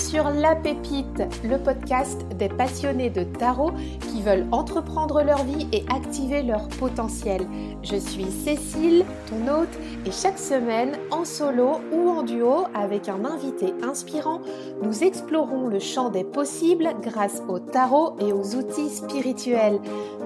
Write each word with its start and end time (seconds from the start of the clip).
sur 0.00 0.30
La 0.30 0.56
Pépite, 0.56 1.22
le 1.44 1.58
podcast 1.58 2.26
des 2.36 2.48
passionnés 2.48 3.10
de 3.10 3.22
tarot 3.22 3.72
qui 4.08 4.22
veulent 4.22 4.46
entreprendre 4.50 5.22
leur 5.22 5.44
vie 5.44 5.68
et 5.72 5.84
activer 5.94 6.42
leur 6.42 6.68
potentiel. 6.68 7.46
Je 7.82 7.96
suis 7.96 8.30
Cécile, 8.30 9.04
ton 9.28 9.52
hôte, 9.52 9.78
et 10.06 10.10
chaque 10.10 10.38
semaine, 10.38 10.96
en 11.10 11.24
solo 11.24 11.80
ou 11.92 12.08
en 12.08 12.22
duo 12.22 12.64
avec 12.74 13.08
un 13.08 13.24
invité 13.26 13.74
inspirant, 13.82 14.40
nous 14.82 15.04
explorons 15.04 15.68
le 15.68 15.78
champ 15.78 16.08
des 16.08 16.24
possibles 16.24 16.88
grâce 17.02 17.42
au 17.48 17.58
tarot 17.58 18.16
et 18.20 18.32
aux 18.32 18.56
outils 18.56 18.88
spirituels. 18.88 19.80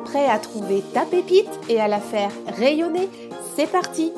Prêt 0.05 0.27
à 0.27 0.39
trouver 0.39 0.83
ta 0.93 1.03
pépite 1.03 1.51
et 1.69 1.81
à 1.81 1.89
la 1.89 2.01
faire 2.01 2.31
rayonner? 2.47 3.09
C'est 3.57 3.71
parti 3.71 4.13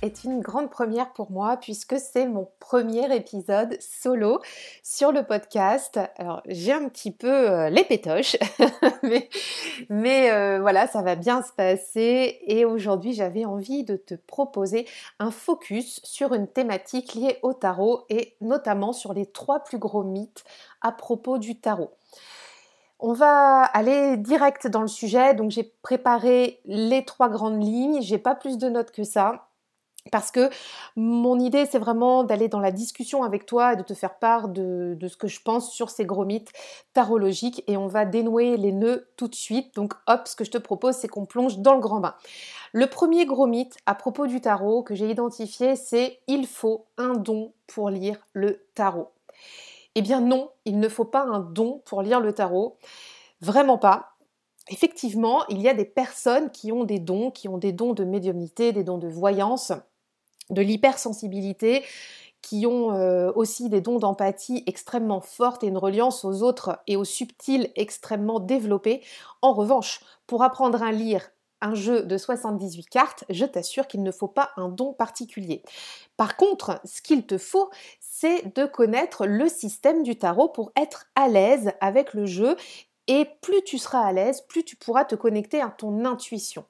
est 0.00 0.24
une 0.24 0.40
grande 0.40 0.70
première 0.70 1.12
pour 1.12 1.30
moi 1.30 1.58
puisque 1.58 1.98
c'est 1.98 2.26
mon 2.26 2.48
premier 2.60 3.14
épisode 3.14 3.76
solo 3.78 4.40
sur 4.82 5.12
le 5.12 5.22
podcast. 5.22 6.00
Alors 6.16 6.40
j'ai 6.46 6.72
un 6.72 6.88
petit 6.88 7.10
peu 7.10 7.50
euh, 7.50 7.68
les 7.68 7.84
pétoches, 7.84 8.36
mais, 9.90 10.30
euh, 10.32 10.60
voilà, 10.62 10.86
ça 10.86 11.02
va 11.02 11.14
bien 11.14 11.42
se 11.42 11.52
passer 11.52 12.38
et 12.46 12.64
aujourd'hui 12.64 13.12
j'avais 13.12 13.44
envie 13.44 13.84
de 13.84 13.96
te 13.96 14.14
proposer 14.14 14.86
un 15.18 15.30
focus 15.30 16.00
sur 16.04 16.32
une 16.32 16.48
thématique 16.48 17.14
liée 17.14 17.38
au 17.42 17.52
tarot 17.52 18.06
et 18.08 18.36
notamment 18.40 18.94
sur 18.94 19.12
les 19.12 19.26
trois 19.26 19.62
plus 19.62 19.78
gros 19.78 20.04
mythes 20.04 20.44
à 20.80 20.90
propos 20.90 21.36
du 21.36 21.60
tarot. 21.60 21.90
On 23.06 23.12
va 23.12 23.64
aller 23.64 24.16
direct 24.16 24.66
dans 24.66 24.80
le 24.80 24.88
sujet. 24.88 25.34
Donc 25.34 25.50
j'ai 25.50 25.74
préparé 25.82 26.62
les 26.64 27.04
trois 27.04 27.28
grandes 27.28 27.62
lignes. 27.62 28.00
J'ai 28.00 28.16
pas 28.16 28.34
plus 28.34 28.56
de 28.56 28.70
notes 28.70 28.92
que 28.92 29.04
ça. 29.04 29.50
Parce 30.10 30.30
que 30.30 30.48
mon 30.96 31.38
idée, 31.38 31.66
c'est 31.66 31.78
vraiment 31.78 32.24
d'aller 32.24 32.48
dans 32.48 32.60
la 32.60 32.70
discussion 32.72 33.22
avec 33.22 33.44
toi 33.44 33.74
et 33.74 33.76
de 33.76 33.82
te 33.82 33.92
faire 33.92 34.18
part 34.18 34.48
de, 34.48 34.96
ce 35.06 35.18
que 35.18 35.28
je 35.28 35.42
pense 35.42 35.70
sur 35.70 35.90
ces 35.90 36.06
gros 36.06 36.24
mythes 36.24 36.50
tarologiques. 36.94 37.62
Et 37.66 37.76
on 37.76 37.88
va 37.88 38.06
dénouer 38.06 38.56
les 38.56 38.72
nœuds 38.72 39.06
tout 39.18 39.28
de 39.28 39.34
suite. 39.34 39.74
Donc 39.74 39.92
hop, 40.06 40.26
ce 40.26 40.34
que 40.34 40.46
je 40.46 40.50
te 40.50 40.58
propose, 40.58 40.94
c'est 40.94 41.08
qu'on 41.08 41.26
plonge 41.26 41.58
dans 41.58 41.74
le 41.74 41.80
grand 41.80 42.00
bain. 42.00 42.14
Le 42.72 42.86
premier 42.86 43.26
gros 43.26 43.46
mythe 43.46 43.76
à 43.84 43.94
propos 43.94 44.26
du 44.26 44.40
tarot 44.40 44.82
que 44.82 44.94
j'ai 44.94 45.10
identifié, 45.10 45.76
c'est 45.76 46.20
il 46.26 46.46
faut 46.46 46.86
un 46.96 47.12
don 47.12 47.52
pour 47.66 47.90
lire 47.90 48.16
le 48.32 48.64
tarot. 48.74 49.13
Eh 49.94 50.02
bien 50.02 50.20
non, 50.20 50.50
il 50.64 50.78
ne 50.78 50.88
faut 50.88 51.04
pas 51.04 51.22
un 51.22 51.40
don 51.40 51.82
pour 51.84 52.02
lire 52.02 52.20
le 52.20 52.32
tarot. 52.32 52.78
Vraiment 53.40 53.78
pas. 53.78 54.10
Effectivement, 54.68 55.46
il 55.48 55.60
y 55.60 55.68
a 55.68 55.74
des 55.74 55.84
personnes 55.84 56.50
qui 56.50 56.72
ont 56.72 56.84
des 56.84 56.98
dons, 56.98 57.30
qui 57.30 57.48
ont 57.48 57.58
des 57.58 57.72
dons 57.72 57.92
de 57.92 58.04
médiumnité, 58.04 58.72
des 58.72 58.82
dons 58.82 58.98
de 58.98 59.08
voyance, 59.08 59.72
de 60.50 60.62
l'hypersensibilité, 60.62 61.84
qui 62.40 62.66
ont 62.66 62.92
euh, 62.92 63.32
aussi 63.34 63.68
des 63.70 63.80
dons 63.80 63.98
d'empathie 63.98 64.64
extrêmement 64.66 65.20
fortes 65.20 65.64
et 65.64 65.66
une 65.66 65.78
reliance 65.78 66.24
aux 66.24 66.42
autres 66.42 66.78
et 66.86 66.96
aux 66.96 67.04
subtils 67.04 67.70
extrêmement 67.74 68.38
développés. 68.38 69.02
En 69.40 69.54
revanche, 69.54 70.00
pour 70.26 70.42
apprendre 70.42 70.82
à 70.82 70.92
lire 70.92 71.30
un 71.62 71.74
jeu 71.74 72.02
de 72.02 72.18
78 72.18 72.86
cartes, 72.90 73.24
je 73.30 73.46
t'assure 73.46 73.86
qu'il 73.86 74.02
ne 74.02 74.12
faut 74.12 74.28
pas 74.28 74.50
un 74.58 74.68
don 74.68 74.92
particulier. 74.92 75.62
Par 76.18 76.36
contre, 76.36 76.80
ce 76.84 77.00
qu'il 77.00 77.26
te 77.26 77.38
faut, 77.38 77.70
de 78.54 78.66
connaître 78.66 79.26
le 79.26 79.48
système 79.48 80.02
du 80.02 80.16
tarot 80.16 80.48
pour 80.48 80.72
être 80.76 81.06
à 81.14 81.28
l'aise 81.28 81.72
avec 81.80 82.14
le 82.14 82.26
jeu 82.26 82.56
et 83.06 83.26
plus 83.42 83.62
tu 83.62 83.78
seras 83.78 84.00
à 84.00 84.12
l'aise, 84.12 84.42
plus 84.42 84.64
tu 84.64 84.76
pourras 84.76 85.04
te 85.04 85.14
connecter 85.14 85.60
à 85.60 85.68
ton 85.68 86.04
intuition. 86.04 86.64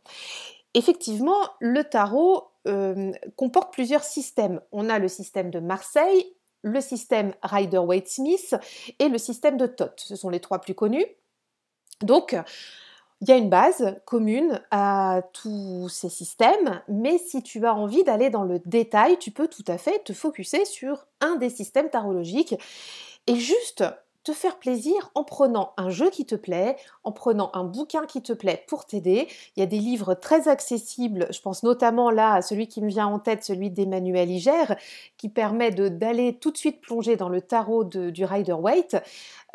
Effectivement, 0.74 1.38
le 1.60 1.84
tarot 1.84 2.48
euh, 2.66 3.12
comporte 3.36 3.72
plusieurs 3.72 4.02
systèmes. 4.02 4.60
On 4.72 4.88
a 4.88 4.98
le 4.98 5.08
système 5.08 5.50
de 5.50 5.60
Marseille, 5.60 6.34
le 6.62 6.80
système 6.80 7.32
Rider-Waite-Smith 7.42 8.56
et 8.98 9.08
le 9.08 9.18
système 9.18 9.56
de 9.56 9.66
Thoth. 9.66 10.00
Ce 10.00 10.16
sont 10.16 10.30
les 10.30 10.40
trois 10.40 10.60
plus 10.60 10.74
connus. 10.74 11.06
Donc, 12.02 12.36
il 13.24 13.30
y 13.30 13.32
a 13.32 13.36
une 13.38 13.48
base 13.48 13.96
commune 14.04 14.60
à 14.70 15.22
tous 15.32 15.88
ces 15.88 16.10
systèmes, 16.10 16.82
mais 16.88 17.16
si 17.16 17.42
tu 17.42 17.64
as 17.64 17.74
envie 17.74 18.04
d'aller 18.04 18.28
dans 18.28 18.42
le 18.44 18.58
détail, 18.66 19.18
tu 19.18 19.30
peux 19.30 19.48
tout 19.48 19.64
à 19.66 19.78
fait 19.78 20.04
te 20.04 20.12
focuser 20.12 20.66
sur 20.66 21.06
un 21.22 21.36
des 21.36 21.48
systèmes 21.48 21.88
tarologiques 21.88 22.54
et 23.26 23.36
juste 23.36 23.82
te 24.24 24.32
faire 24.32 24.58
plaisir 24.58 25.10
en 25.14 25.24
prenant 25.24 25.72
un 25.78 25.88
jeu 25.88 26.10
qui 26.10 26.26
te 26.26 26.34
plaît, 26.34 26.76
en 27.02 27.12
prenant 27.12 27.50
un 27.54 27.64
bouquin 27.64 28.04
qui 28.04 28.22
te 28.22 28.34
plaît 28.34 28.62
pour 28.68 28.84
t'aider. 28.84 29.28
Il 29.56 29.60
y 29.60 29.62
a 29.62 29.66
des 29.66 29.78
livres 29.78 30.14
très 30.14 30.48
accessibles, 30.48 31.26
je 31.30 31.40
pense 31.40 31.62
notamment 31.62 32.10
là 32.10 32.34
à 32.34 32.42
celui 32.42 32.68
qui 32.68 32.82
me 32.82 32.88
vient 32.88 33.06
en 33.06 33.18
tête, 33.18 33.42
celui 33.42 33.70
d'Emmanuel 33.70 34.30
Iger, 34.30 34.76
qui 35.16 35.30
permet 35.30 35.70
d'aller 35.70 36.38
tout 36.38 36.50
de 36.50 36.58
suite 36.58 36.82
plonger 36.82 37.16
dans 37.16 37.30
le 37.30 37.40
tarot 37.40 37.84
du 37.84 38.24
Rider-Waite. 38.24 38.96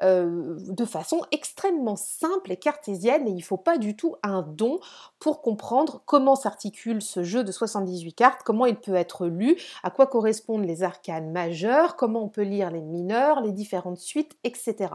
Euh, 0.02 0.56
de 0.60 0.86
façon 0.86 1.22
extrêmement 1.32 1.98
simple 1.98 2.54
et 2.54 2.58
cartésienne 2.58 3.28
et 3.28 3.32
il 3.32 3.38
ne 3.38 3.42
faut 3.42 3.58
pas 3.58 3.78
du 3.78 3.98
tout 3.98 4.16
un 4.24 4.44
don 4.44 4.80
pour 5.20 5.42
comprendre 5.42 6.02
comment 6.06 6.36
s'articule 6.36 7.02
ce 7.02 7.24
jeu 7.24 7.44
de 7.44 7.52
78 7.52 8.14
cartes, 8.14 8.42
comment 8.46 8.66
il 8.66 8.78
peut 8.78 8.96
être 8.96 9.28
lu, 9.28 9.58
à 9.84 9.90
quoi 9.90 10.08
correspondent 10.08 10.64
les 10.64 10.84
arcanes 10.84 11.32
majeures, 11.32 11.98
comment 11.98 12.24
on 12.24 12.30
peut 12.30 12.44
lire 12.44 12.72
les 12.72 12.82
mineurs, 12.82 13.42
les 13.42 13.52
différentes 13.52 13.98
suites, 13.98 14.38
etc. 14.46 14.94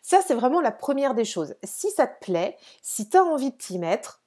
Ça, 0.00 0.20
c'est 0.26 0.34
vraiment 0.34 0.62
la 0.62 0.72
première 0.72 1.14
des 1.14 1.26
choses. 1.26 1.54
Si 1.62 1.90
ça 1.90 2.06
te 2.06 2.24
plaît, 2.24 2.56
si 2.80 3.10
tu 3.10 3.18
as 3.18 3.24
envie 3.24 3.50
de 3.50 3.56
t'y 3.56 3.78
mettre, 3.78 4.22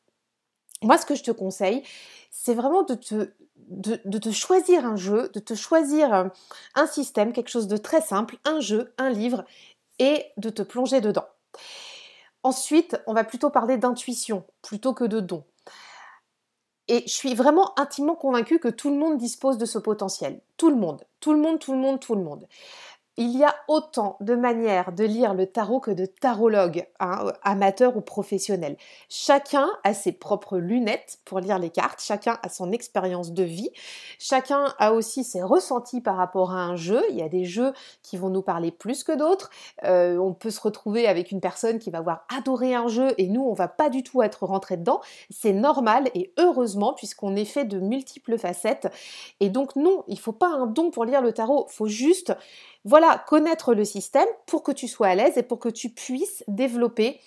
moi, 0.84 0.98
ce 1.00 1.08
que 1.08 1.16
je 1.16 1.24
te 1.24 1.32
conseille, 1.32 1.82
c'est 2.30 2.54
vraiment 2.54 2.84
de 2.84 2.94
te, 2.94 3.32
de, 3.56 4.00
de, 4.06 4.18
te 4.18 4.32
choisir 4.32 4.86
un 4.86 4.98
jeu, 4.98 5.30
de 5.34 5.40
te 5.40 5.54
choisir 5.54 6.30
un 6.76 6.88
système, 6.88 7.32
quelque 7.32 7.50
chose 7.50 7.68
de 7.68 7.78
très 7.78 8.02
simple, 8.02 8.38
un 8.44 8.60
jeu, 8.60 8.94
un 8.98 9.10
livre, 9.10 9.46
et 10.00 10.26
de 10.38 10.50
te 10.50 10.62
plonger 10.62 11.02
dedans. 11.02 11.28
Ensuite, 12.44 13.02
on 13.08 13.14
va 13.14 13.24
plutôt 13.24 13.50
parler 13.50 13.78
d'intuition 13.78 14.46
plutôt 14.62 14.94
que 14.94 15.06
de 15.06 15.20
don. 15.20 15.46
Et 16.90 17.04
je 17.08 17.14
suis 17.14 17.34
vraiment 17.34 17.78
intimement 17.80 18.16
convaincue 18.16 18.60
que 18.60 18.68
tout 18.68 18.90
le 18.90 18.98
monde 18.98 19.18
dispose 19.18 19.58
de 19.58 19.66
ce 19.66 19.80
potentiel. 19.80 20.42
Tout 20.58 20.70
le 20.70 20.76
monde, 20.76 21.02
tout 21.22 21.32
le 21.32 21.40
monde, 21.40 21.60
tout 21.60 21.72
le 21.72 21.80
monde, 21.80 22.00
tout 22.00 22.16
le 22.16 22.24
monde. 22.24 22.48
Il 23.16 23.38
y 23.38 23.44
a 23.44 23.54
autant 23.68 24.18
de 24.22 24.34
manières 24.34 24.92
de 24.92 25.04
lire 25.04 25.36
le 25.36 25.46
tarot 25.46 25.80
que 25.80 25.92
de 25.92 26.08
tarologues, 26.08 26.88
hein, 27.00 27.32
amateurs 27.44 27.96
ou 27.96 28.02
professionnels. 28.02 28.76
Chacun 29.08 29.70
a 29.84 29.94
ses 29.94 30.14
propres 30.14 30.58
lunettes 30.58 31.20
pour 31.24 31.40
lire 31.40 31.60
les 31.60 31.70
cartes, 31.70 32.02
chacun 32.02 32.40
a 32.42 32.50
son 32.50 32.72
expérience 32.72 33.32
de 33.32 33.44
vie, 33.44 33.70
chacun 34.18 34.74
a 34.80 34.94
aussi 34.94 35.24
ses 35.24 35.44
ressentis 35.44 36.02
par 36.02 36.18
rapport 36.18 36.54
à 36.54 36.64
un 36.64 36.76
jeu. 36.76 37.04
Il 37.12 37.16
y 37.16 37.22
a 37.22 37.30
des 37.30 37.46
jeux 37.46 37.74
qui 38.02 38.18
vont 38.18 38.30
nous 38.30 38.42
parler 38.42 38.72
plus 38.72 39.04
que 39.04 39.12
d'autres. 39.12 39.52
Euh, 39.84 40.18
on 40.18 40.34
peut 40.34 40.50
se 40.50 40.62
retrouver 40.62 41.08
avec 41.08 41.30
une 41.30 41.40
personne 41.40 41.78
qui 41.78 41.92
va 41.92 42.00
avoir 42.00 42.26
adoré 42.36 42.74
un 42.74 42.88
jeu 42.88 43.14
et 43.20 43.28
nous, 43.28 43.44
on 43.44 43.54
va 43.54 43.68
pas 43.68 43.92
du 43.92 44.02
tout 44.02 44.24
être 44.24 44.48
rentré 44.48 44.76
dedans. 44.76 45.02
C'est 45.30 45.54
normal 45.54 46.10
et 46.16 46.34
heureusement 46.40 46.94
puisqu'on 46.94 47.36
est 47.36 47.46
fait 47.46 47.66
de 47.66 47.80
multiples 47.80 48.40
facettes. 48.40 48.92
Et 49.40 49.50
donc 49.50 49.76
non, 49.76 50.04
il 50.08 50.20
faut 50.20 50.32
pas 50.32 50.50
un 50.50 50.66
don 50.66 50.90
pour 50.90 51.06
lire 51.06 51.22
le 51.22 51.32
tarot, 51.32 51.68
faut 51.70 51.88
juste 51.88 52.34
voilà, 52.86 53.24
connaître 53.28 53.74
le 53.74 53.86
système 53.86 54.28
pour 54.46 54.64
que 54.64 54.72
tu 54.72 54.88
sois 54.88 55.08
à 55.08 55.16
l'aise 55.16 55.38
et 55.38 55.44
pour 55.44 55.60
que 55.60 55.70
tu 55.70 55.90
puisses 55.90 56.44
développer 56.48 57.20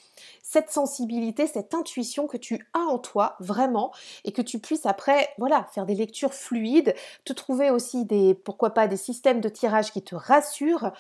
cette 0.42 0.70
sensibilité, 0.70 1.46
cette 1.46 1.74
intuition 1.74 2.26
que 2.26 2.36
tu 2.36 2.66
as 2.72 2.80
en 2.80 2.98
toi 2.98 3.36
vraiment 3.40 3.92
et 4.24 4.32
que 4.32 4.42
tu 4.42 4.58
puisses 4.58 4.86
après, 4.86 5.28
voilà, 5.38 5.68
faire 5.72 5.86
des 5.86 5.94
lectures 5.94 6.34
fluides, 6.34 6.94
te 7.24 7.32
trouver 7.32 7.70
aussi 7.70 8.04
des, 8.04 8.34
pourquoi 8.34 8.70
pas, 8.70 8.86
des 8.86 8.96
systèmes 8.96 9.40
de 9.40 9.48
tirage 9.48 9.92
qui 9.92 10.02
te 10.02 10.14
rassurent 10.14 10.92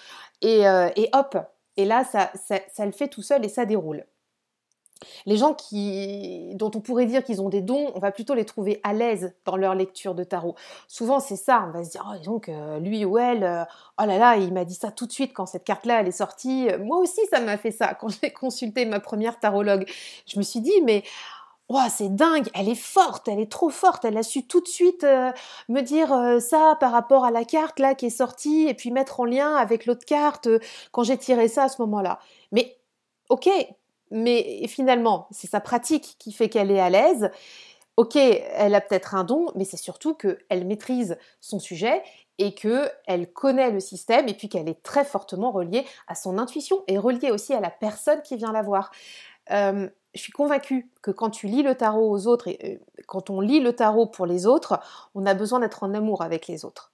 et, 0.42 0.66
euh, 0.66 0.88
hop, 1.12 1.36
et 1.76 1.84
là, 1.84 2.04
ça, 2.04 2.30
ça 2.72 2.86
le 2.86 2.92
fait 2.92 3.08
tout 3.08 3.22
seul 3.22 3.44
et 3.44 3.48
ça 3.48 3.66
déroule. 3.66 4.04
Les 5.26 5.36
gens 5.36 5.54
qui, 5.54 6.54
dont 6.54 6.70
on 6.74 6.80
pourrait 6.80 7.06
dire 7.06 7.22
qu'ils 7.22 7.42
ont 7.42 7.48
des 7.48 7.60
dons, 7.60 7.92
on 7.94 7.98
va 7.98 8.12
plutôt 8.12 8.34
les 8.34 8.44
trouver 8.44 8.80
à 8.82 8.92
l'aise 8.92 9.34
dans 9.44 9.56
leur 9.56 9.74
lecture 9.74 10.14
de 10.14 10.24
tarot. 10.24 10.54
Souvent, 10.88 11.20
c'est 11.20 11.36
ça. 11.36 11.66
On 11.68 11.72
va 11.72 11.84
se 11.84 11.90
dire, 11.90 12.06
oh, 12.08 12.24
donc, 12.24 12.50
lui 12.80 13.04
ou 13.04 13.18
elle, 13.18 13.44
euh, 13.44 13.64
oh 14.00 14.04
là 14.04 14.18
là, 14.18 14.36
il 14.36 14.52
m'a 14.52 14.64
dit 14.64 14.74
ça 14.74 14.90
tout 14.90 15.06
de 15.06 15.12
suite 15.12 15.32
quand 15.32 15.46
cette 15.46 15.64
carte-là, 15.64 16.00
elle 16.00 16.08
est 16.08 16.12
sortie. 16.12 16.68
Moi 16.80 16.98
aussi, 16.98 17.20
ça 17.30 17.40
m'a 17.40 17.56
fait 17.56 17.70
ça 17.70 17.94
quand 17.94 18.08
j'ai 18.08 18.32
consulté 18.32 18.84
ma 18.84 19.00
première 19.00 19.38
tarologue. 19.38 19.86
Je 20.26 20.38
me 20.38 20.42
suis 20.42 20.60
dit, 20.60 20.82
mais 20.84 21.02
oh, 21.68 21.80
c'est 21.90 22.14
dingue, 22.14 22.48
elle 22.54 22.68
est 22.68 22.74
forte, 22.74 23.28
elle 23.28 23.40
est 23.40 23.50
trop 23.50 23.70
forte, 23.70 24.04
elle 24.04 24.16
a 24.16 24.22
su 24.22 24.46
tout 24.46 24.60
de 24.60 24.68
suite 24.68 25.04
euh, 25.04 25.32
me 25.68 25.80
dire 25.80 26.12
euh, 26.12 26.38
ça 26.38 26.76
par 26.80 26.92
rapport 26.92 27.24
à 27.24 27.30
la 27.30 27.44
carte 27.44 27.78
là 27.78 27.94
qui 27.94 28.06
est 28.06 28.10
sortie 28.10 28.66
et 28.68 28.74
puis 28.74 28.90
mettre 28.90 29.20
en 29.20 29.24
lien 29.24 29.56
avec 29.56 29.86
l'autre 29.86 30.04
carte 30.06 30.48
quand 30.92 31.02
j'ai 31.02 31.18
tiré 31.18 31.48
ça 31.48 31.64
à 31.64 31.68
ce 31.68 31.82
moment-là. 31.82 32.18
Mais 32.52 32.78
ok, 33.28 33.48
mais 34.10 34.66
finalement, 34.68 35.26
c'est 35.30 35.50
sa 35.50 35.60
pratique 35.60 36.16
qui 36.18 36.32
fait 36.32 36.48
qu'elle 36.48 36.70
est 36.70 36.80
à 36.80 36.90
l'aise. 36.90 37.30
Ok, 37.96 38.16
elle 38.16 38.74
a 38.74 38.80
peut-être 38.82 39.14
un 39.14 39.24
don, 39.24 39.46
mais 39.54 39.64
c'est 39.64 39.78
surtout 39.78 40.14
qu'elle 40.14 40.66
maîtrise 40.66 41.16
son 41.40 41.58
sujet 41.58 42.02
et 42.38 42.54
qu'elle 42.54 43.32
connaît 43.32 43.70
le 43.70 43.80
système 43.80 44.28
et 44.28 44.34
puis 44.34 44.50
qu'elle 44.50 44.68
est 44.68 44.82
très 44.82 45.04
fortement 45.04 45.50
reliée 45.50 45.84
à 46.06 46.14
son 46.14 46.36
intuition 46.38 46.84
et 46.88 46.98
reliée 46.98 47.30
aussi 47.30 47.54
à 47.54 47.60
la 47.60 47.70
personne 47.70 48.20
qui 48.20 48.36
vient 48.36 48.52
la 48.52 48.62
voir. 48.62 48.90
Euh, 49.50 49.88
je 50.14 50.20
suis 50.20 50.32
convaincue 50.32 50.90
que 51.02 51.10
quand 51.10 51.30
tu 51.30 51.46
lis 51.46 51.62
le 51.62 51.74
tarot 51.74 52.10
aux 52.10 52.26
autres 52.26 52.48
et 52.48 52.80
quand 53.06 53.30
on 53.30 53.40
lit 53.40 53.60
le 53.60 53.74
tarot 53.74 54.06
pour 54.06 54.26
les 54.26 54.46
autres, 54.46 54.80
on 55.14 55.24
a 55.24 55.34
besoin 55.34 55.60
d'être 55.60 55.82
en 55.82 55.94
amour 55.94 56.22
avec 56.22 56.48
les 56.48 56.64
autres. 56.64 56.92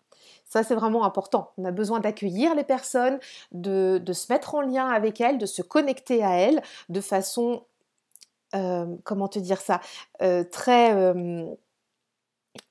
Ça, 0.52 0.62
c'est 0.62 0.74
vraiment 0.74 1.04
important. 1.04 1.50
On 1.56 1.64
a 1.64 1.70
besoin 1.70 1.98
d'accueillir 1.98 2.54
les 2.54 2.62
personnes, 2.62 3.18
de, 3.52 4.02
se 4.12 4.30
mettre 4.30 4.54
en 4.54 4.60
lien 4.60 4.86
avec 4.86 5.18
elles, 5.18 5.38
de 5.38 5.46
se 5.46 5.62
connecter 5.62 6.22
à 6.22 6.36
elles 6.36 6.60
de 6.90 7.00
façon, 7.00 7.62
euh, 8.54 8.84
comment 9.02 9.28
te 9.28 9.38
dire 9.38 9.62
ça, 9.62 9.80
euh, 10.20 10.44
très... 10.44 10.92
Euh, 10.94 11.46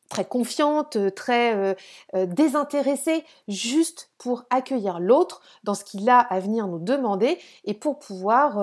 très 0.10 0.26
confiante, 0.26 0.98
très 1.16 1.78
désintéressée, 2.14 3.24
juste 3.48 4.12
pour 4.18 4.44
accueillir 4.50 5.00
l'autre 5.00 5.42
dans 5.64 5.74
ce 5.74 5.86
qu'il 5.86 6.10
a 6.10 6.20
à 6.20 6.42
venir 6.42 6.68
nous 6.68 6.80
demander 6.80 7.40
et 7.64 7.74
pour 7.74 7.98
pouvoir 7.98 8.58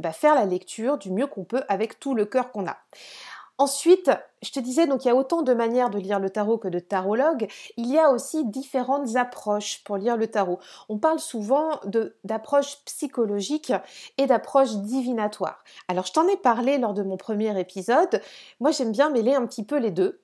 bah, 0.00 0.10
faire 0.10 0.34
la 0.34 0.44
lecture 0.44 0.98
du 0.98 1.12
mieux 1.12 1.28
qu'on 1.28 1.44
peut 1.44 1.62
avec 1.68 2.00
tout 2.00 2.16
le 2.16 2.24
cœur 2.24 2.50
qu'on 2.50 2.66
a. 2.66 2.78
Ensuite, 3.58 4.10
je 4.40 4.52
te 4.52 4.60
disais, 4.60 4.86
donc 4.86 5.04
il 5.04 5.08
y 5.08 5.10
a 5.10 5.16
autant 5.16 5.42
de 5.42 5.52
manières 5.52 5.90
de 5.90 5.98
lire 5.98 6.20
le 6.20 6.30
tarot 6.30 6.58
que 6.58 6.68
de 6.68 6.78
tarologues. 6.78 7.48
Il 7.76 7.90
y 7.90 7.98
a 7.98 8.10
aussi 8.10 8.44
différentes 8.44 9.16
approches 9.16 9.82
pour 9.82 9.96
lire 9.96 10.16
le 10.16 10.28
tarot. 10.28 10.60
On 10.88 10.98
parle 10.98 11.18
souvent 11.18 11.80
d'approches 12.22 12.78
psychologiques 12.84 13.72
et 14.16 14.26
d'approches 14.26 14.76
divinatoires. 14.76 15.64
Alors, 15.88 16.06
je 16.06 16.12
t'en 16.12 16.28
ai 16.28 16.36
parlé 16.36 16.78
lors 16.78 16.94
de 16.94 17.02
mon 17.02 17.16
premier 17.16 17.58
épisode. 17.58 18.22
Moi, 18.60 18.70
j'aime 18.70 18.92
bien 18.92 19.10
mêler 19.10 19.34
un 19.34 19.44
petit 19.44 19.64
peu 19.64 19.78
les 19.78 19.90
deux 19.90 20.20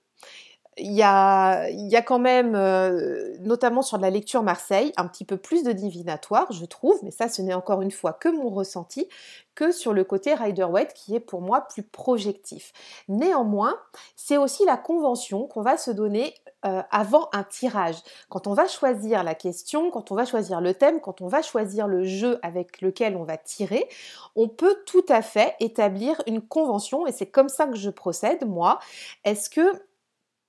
il 0.77 0.93
y 0.93 1.03
a, 1.03 1.69
quand 2.05 2.19
même, 2.19 2.55
euh, 2.55 3.37
notamment 3.41 3.83
sur 3.83 3.99
la 3.99 4.11
lecture 4.11 4.43
Marseille, 4.43 4.93
un 4.97 5.07
petit 5.07 5.25
peu 5.25 5.37
plus 5.37 5.63
de 5.63 5.73
divinatoire, 5.73 6.51
je 6.53 6.65
trouve, 6.65 6.99
mais 7.03 7.11
ça, 7.11 7.29
ce 7.29 7.43
n'est 7.43 7.55
encore 7.55 7.83
une 7.83 7.91
fois 7.91 8.13
que 8.13 8.29
mon 8.29 8.51
ressenti, 8.51 9.09
que 9.55 9.71
sur 9.71 9.93
le 9.93 10.03
côté 10.03 10.35
Rider-Waite 10.35 10.95
qui 10.95 11.15
est 11.15 11.21
pour 11.21 11.41
moi 11.41 11.61
plus 11.61 11.85
projectif. 11.85 12.73
Néanmoins, 13.09 13.77
c'est 14.17 14.37
aussi 14.37 14.65
la 14.65 14.77
convention 14.77 15.47
qu'on 15.47 15.63
va 15.63 15.77
se 15.77 15.93
donner 15.93 16.35
euh, 16.67 16.83
avant 16.91 17.29
un 17.33 17.45
tirage. 17.45 17.97
Quand 18.29 18.47
on 18.47 18.55
va 18.55 18.67
choisir 18.67 19.23
la 19.23 19.35
question, 19.35 19.91
quand 19.91 20.11
on 20.11 20.15
va 20.15 20.25
choisir 20.25 20.61
le 20.61 20.75
thème, 20.75 21.01
quand 21.01 21.21
on 21.21 21.29
va 21.29 21.43
choisir 21.43 21.87
le 21.87 22.05
jeu 22.05 22.39
avec 22.43 22.81
lequel 22.81 23.17
on 23.17 23.23
va 23.23 23.37
tirer, 23.37 23.89
on 24.35 24.49
peut 24.49 24.77
tout 24.87 25.05
à 25.09 25.23
fait 25.23 25.55
établir 25.61 26.21
une 26.27 26.41
convention 26.41 27.07
et 27.07 27.13
c'est 27.13 27.27
comme 27.27 27.49
ça 27.49 27.67
que 27.67 27.77
je 27.77 27.91
procède, 27.91 28.49
moi. 28.49 28.81
Est-ce 29.25 29.51
que 29.51 29.85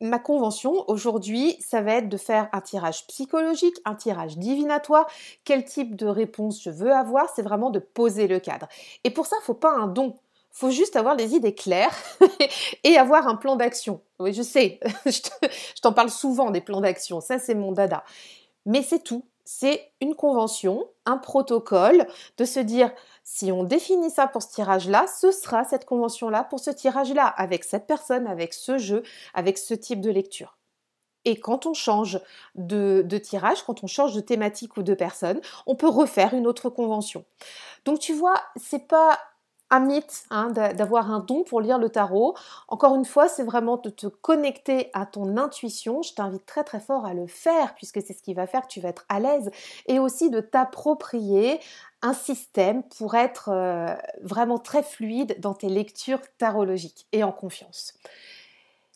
ma 0.01 0.19
convention 0.19 0.83
aujourd'hui, 0.89 1.57
ça 1.59 1.81
va 1.81 1.95
être 1.95 2.09
de 2.09 2.17
faire 2.17 2.49
un 2.51 2.61
tirage 2.61 3.07
psychologique, 3.07 3.75
un 3.85 3.95
tirage 3.95 4.37
divinatoire. 4.37 5.07
Quel 5.43 5.65
type 5.65 5.95
de 5.95 6.07
réponse 6.07 6.61
je 6.61 6.69
veux 6.69 6.91
avoir 6.91 7.29
C'est 7.35 7.41
vraiment 7.41 7.69
de 7.69 7.79
poser 7.79 8.27
le 8.27 8.39
cadre. 8.39 8.67
Et 9.03 9.09
pour 9.09 9.25
ça, 9.25 9.37
faut 9.43 9.53
pas 9.53 9.71
un 9.71 9.87
don. 9.87 10.15
Faut 10.51 10.71
juste 10.71 10.95
avoir 10.95 11.15
les 11.15 11.35
idées 11.35 11.53
claires 11.53 11.95
et 12.83 12.97
avoir 12.97 13.27
un 13.27 13.35
plan 13.35 13.55
d'action. 13.55 14.01
Oui, 14.19 14.33
je 14.33 14.41
sais, 14.41 14.79
je 15.05 15.81
t'en 15.81 15.91
parle 15.91 16.09
souvent 16.09 16.51
des 16.51 16.61
plans 16.61 16.81
d'action. 16.81 17.19
Ça, 17.19 17.39
c'est 17.39 17.55
mon 17.55 17.71
dada. 17.71 18.03
Mais 18.65 18.81
c'est 18.81 19.03
tout. 19.03 19.25
C'est 19.45 19.91
une 20.01 20.15
convention, 20.15 20.87
un 21.05 21.17
protocole 21.17 22.07
de 22.37 22.45
se 22.45 22.59
dire 22.59 22.91
si 23.23 23.51
on 23.51 23.63
définit 23.63 24.09
ça 24.09 24.27
pour 24.27 24.41
ce 24.41 24.51
tirage-là, 24.51 25.05
ce 25.07 25.31
sera 25.31 25.63
cette 25.63 25.85
convention-là 25.85 26.43
pour 26.43 26.59
ce 26.59 26.71
tirage-là, 26.71 27.27
avec 27.27 27.63
cette 27.63 27.87
personne, 27.87 28.27
avec 28.27 28.53
ce 28.53 28.77
jeu, 28.77 29.03
avec 29.33 29.57
ce 29.57 29.75
type 29.75 30.01
de 30.01 30.09
lecture. 30.09 30.57
Et 31.25 31.39
quand 31.39 31.65
on 31.65 31.73
change 31.73 32.19
de, 32.53 33.17
tirage, 33.17 33.63
quand 33.63 33.83
on 33.83 33.87
change 33.87 34.13
de 34.13 34.19
thématique 34.19 34.77
ou 34.77 34.83
de 34.83 34.93
personne, 34.93 35.41
on 35.65 35.75
peut 35.75 35.89
refaire 35.89 36.33
une 36.33 36.47
autre 36.47 36.69
convention. 36.69 37.25
Donc 37.83 37.99
tu 37.99 38.13
vois, 38.13 38.41
c'est 38.55 38.87
pas 38.87 39.19
un 39.69 39.79
mythe 39.79 40.25
hein, 40.29 40.51
d'avoir 40.51 41.11
un 41.11 41.19
don 41.19 41.43
pour 41.43 41.61
lire 41.61 41.77
le 41.77 41.89
tarot. 41.89 42.35
Encore 42.67 42.95
une 42.95 43.05
fois, 43.05 43.27
c'est 43.27 43.43
vraiment 43.43 43.77
de 43.77 43.89
te 43.89 44.07
connecter 44.07 44.89
à 44.93 45.05
ton 45.05 45.37
intuition. 45.37 46.01
Je 46.01 46.13
t'invite 46.13 46.45
très 46.45 46.63
très 46.63 46.79
fort 46.79 47.05
à 47.05 47.13
le 47.13 47.27
faire 47.27 47.75
puisque 47.75 48.01
c'est 48.01 48.13
ce 48.13 48.21
qui 48.21 48.33
va 48.33 48.47
faire 48.47 48.61
que 48.61 48.67
tu 48.67 48.79
vas 48.79 48.89
être 48.89 49.05
à 49.09 49.19
l'aise 49.19 49.49
et 49.87 49.99
aussi 49.99 50.29
de 50.29 50.39
t'approprier 50.39 51.59
un 52.01 52.13
système 52.13 52.83
pour 52.83 53.15
être 53.15 53.49
euh, 53.49 53.95
vraiment 54.21 54.59
très 54.59 54.83
fluide 54.83 55.39
dans 55.39 55.53
tes 55.53 55.69
lectures 55.69 56.21
tarologiques 56.37 57.07
et 57.11 57.23
en 57.23 57.31
confiance. 57.31 57.93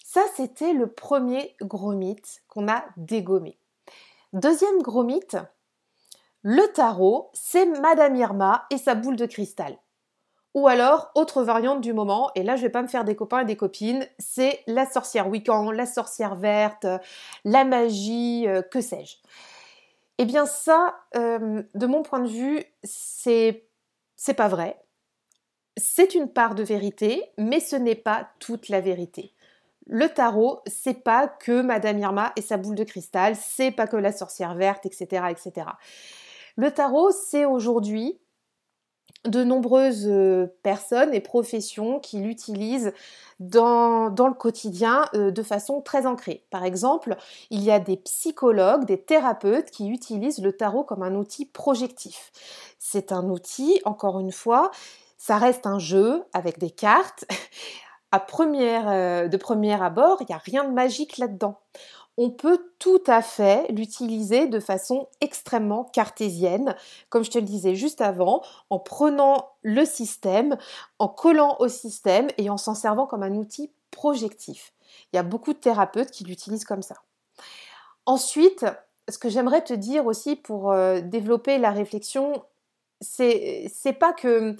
Ça, 0.03 0.21
c'était 0.35 0.73
le 0.73 0.87
premier 0.87 1.55
gros 1.61 1.93
mythe 1.93 2.41
qu'on 2.47 2.67
a 2.67 2.83
dégommé. 2.97 3.57
Deuxième 4.33 4.81
gros 4.81 5.03
mythe, 5.03 5.37
le 6.41 6.71
tarot, 6.73 7.29
c'est 7.33 7.65
Madame 7.65 8.15
Irma 8.15 8.65
et 8.69 8.77
sa 8.77 8.95
boule 8.95 9.15
de 9.15 9.25
cristal. 9.25 9.77
Ou 10.55 10.67
alors, 10.67 11.11
autre 11.13 11.43
variante 11.43 11.81
du 11.81 11.93
moment, 11.93 12.31
et 12.33 12.41
là 12.41 12.55
je 12.55 12.63
vais 12.63 12.69
pas 12.69 12.81
me 12.81 12.87
faire 12.87 13.03
des 13.03 13.15
copains 13.15 13.41
et 13.41 13.45
des 13.45 13.55
copines, 13.55 14.07
c'est 14.17 14.61
la 14.65 14.89
sorcière 14.89 15.29
Wiccan, 15.29 15.69
la 15.71 15.85
sorcière 15.85 16.35
verte, 16.35 16.87
la 17.45 17.65
magie, 17.65 18.47
euh, 18.47 18.61
que 18.63 18.81
sais-je. 18.81 19.17
Eh 20.17 20.25
bien 20.25 20.45
ça, 20.45 20.95
euh, 21.15 21.61
de 21.75 21.85
mon 21.85 22.01
point 22.01 22.19
de 22.19 22.27
vue, 22.27 22.63
c'est 22.83 23.67
c'est 24.15 24.33
pas 24.33 24.47
vrai. 24.49 24.81
C'est 25.77 26.13
une 26.13 26.27
part 26.27 26.55
de 26.55 26.63
vérité, 26.63 27.31
mais 27.37 27.61
ce 27.61 27.77
n'est 27.77 27.95
pas 27.95 28.29
toute 28.39 28.67
la 28.67 28.81
vérité. 28.81 29.33
Le 29.85 30.09
tarot, 30.09 30.61
c'est 30.67 31.03
pas 31.03 31.27
que 31.27 31.61
Madame 31.61 31.99
Irma 31.99 32.33
et 32.35 32.41
sa 32.41 32.57
boule 32.57 32.75
de 32.75 32.83
cristal, 32.83 33.35
c'est 33.35 33.71
pas 33.71 33.87
que 33.87 33.95
la 33.95 34.11
sorcière 34.11 34.55
verte, 34.55 34.85
etc., 34.85 35.27
etc. 35.29 35.67
Le 36.57 36.71
tarot, 36.71 37.11
c'est 37.11 37.45
aujourd'hui 37.45 38.19
de 39.25 39.43
nombreuses 39.43 40.07
euh, 40.07 40.47
personnes 40.63 41.13
et 41.13 41.19
professions 41.19 41.99
qui 41.99 42.19
l'utilisent 42.19 42.93
dans, 43.39 44.09
le 44.09 44.33
quotidien 44.33 45.05
euh, 45.13 45.31
de 45.31 45.43
façon 45.43 45.81
très 45.81 46.05
ancrée. 46.05 46.45
Par 46.49 46.63
exemple, 46.63 47.17
il 47.49 47.61
y 47.61 47.71
a 47.71 47.79
des 47.79 47.97
psychologues, 47.97 48.85
des 48.85 49.01
thérapeutes 49.01 49.71
qui 49.71 49.89
utilisent 49.89 50.41
le 50.41 50.53
tarot 50.53 50.83
comme 50.83 51.03
un 51.03 51.15
outil 51.15 51.45
projectif. 51.45 52.31
C'est 52.79 53.11
un 53.11 53.29
outil, 53.29 53.81
encore 53.85 54.19
une 54.19 54.31
fois, 54.31 54.71
ça 55.17 55.37
reste 55.37 55.67
un 55.67 55.79
jeu 55.79 56.23
avec 56.33 56.59
des 56.59 56.71
cartes. 56.71 57.25
À 58.11 58.19
première, 58.19 58.89
euh, 58.89 59.27
de 59.27 59.37
premier 59.37 59.79
abord, 59.79 60.17
il 60.21 60.25
n'y 60.27 60.33
a 60.33 60.39
rien 60.39 60.63
de 60.63 60.71
magique 60.71 61.19
là-dedans 61.19 61.59
on 62.21 62.31
peut 62.31 62.59
tout 62.79 63.01
à 63.07 63.21
fait 63.21 63.71
l'utiliser 63.71 64.47
de 64.47 64.59
façon 64.59 65.07
extrêmement 65.21 65.85
cartésienne, 65.85 66.75
comme 67.07 67.23
je 67.23 67.31
te 67.31 67.37
le 67.37 67.45
disais 67.45 67.75
juste 67.75 68.01
avant, 68.01 68.43
en 68.69 68.77
prenant 68.77 69.51
le 69.61 69.85
système, 69.85 70.57
en 70.99 71.07
collant 71.07 71.55
au 71.59 71.69
système 71.69 72.27
et 72.37 72.49
en 72.49 72.57
s'en 72.57 72.75
servant 72.75 73.07
comme 73.07 73.23
un 73.23 73.35
outil 73.35 73.71
projectif. 73.89 74.73
Il 75.13 75.15
y 75.15 75.19
a 75.19 75.23
beaucoup 75.23 75.53
de 75.53 75.59
thérapeutes 75.59 76.11
qui 76.11 76.25
l'utilisent 76.25 76.65
comme 76.65 76.81
ça. 76.81 76.95
Ensuite, 78.05 78.65
ce 79.07 79.17
que 79.17 79.29
j'aimerais 79.29 79.63
te 79.63 79.73
dire 79.73 80.05
aussi 80.05 80.35
pour 80.35 80.73
euh, 80.73 80.99
développer 80.99 81.57
la 81.57 81.71
réflexion, 81.71 82.43
c'est 82.99 83.97
pas 83.97 84.11
que 84.11 84.57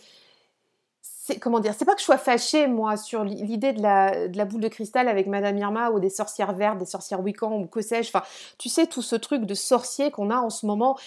comment 1.37 1.59
dire, 1.59 1.73
c'est 1.77 1.85
pas 1.85 1.93
que 1.93 1.99
je 1.99 2.05
sois 2.05 2.17
fâchée 2.17 2.67
moi 2.67 2.97
sur 2.97 3.23
l'idée 3.23 3.73
de 3.73 3.81
la, 3.81 4.45
boule 4.45 4.61
de 4.61 4.67
cristal 4.67 5.07
avec 5.07 5.27
Madame 5.27 5.57
Irma 5.57 5.91
ou 5.91 5.99
des 5.99 6.09
sorcières 6.09 6.53
vertes, 6.53 6.77
des 6.77 6.85
sorcières 6.85 7.21
Wiccan 7.21 7.59
ou 7.59 7.67
que 7.67 7.81
sais-je. 7.81 8.09
Enfin, 8.09 8.25
tu 8.57 8.69
sais 8.69 8.87
tout 8.87 9.01
ce 9.01 9.15
truc 9.15 9.45
de 9.45 9.53
sorcier 9.53 10.11
qu'on 10.11 10.29
a 10.29 10.37
en 10.37 10.49
ce 10.49 10.65
moment. 10.65 10.97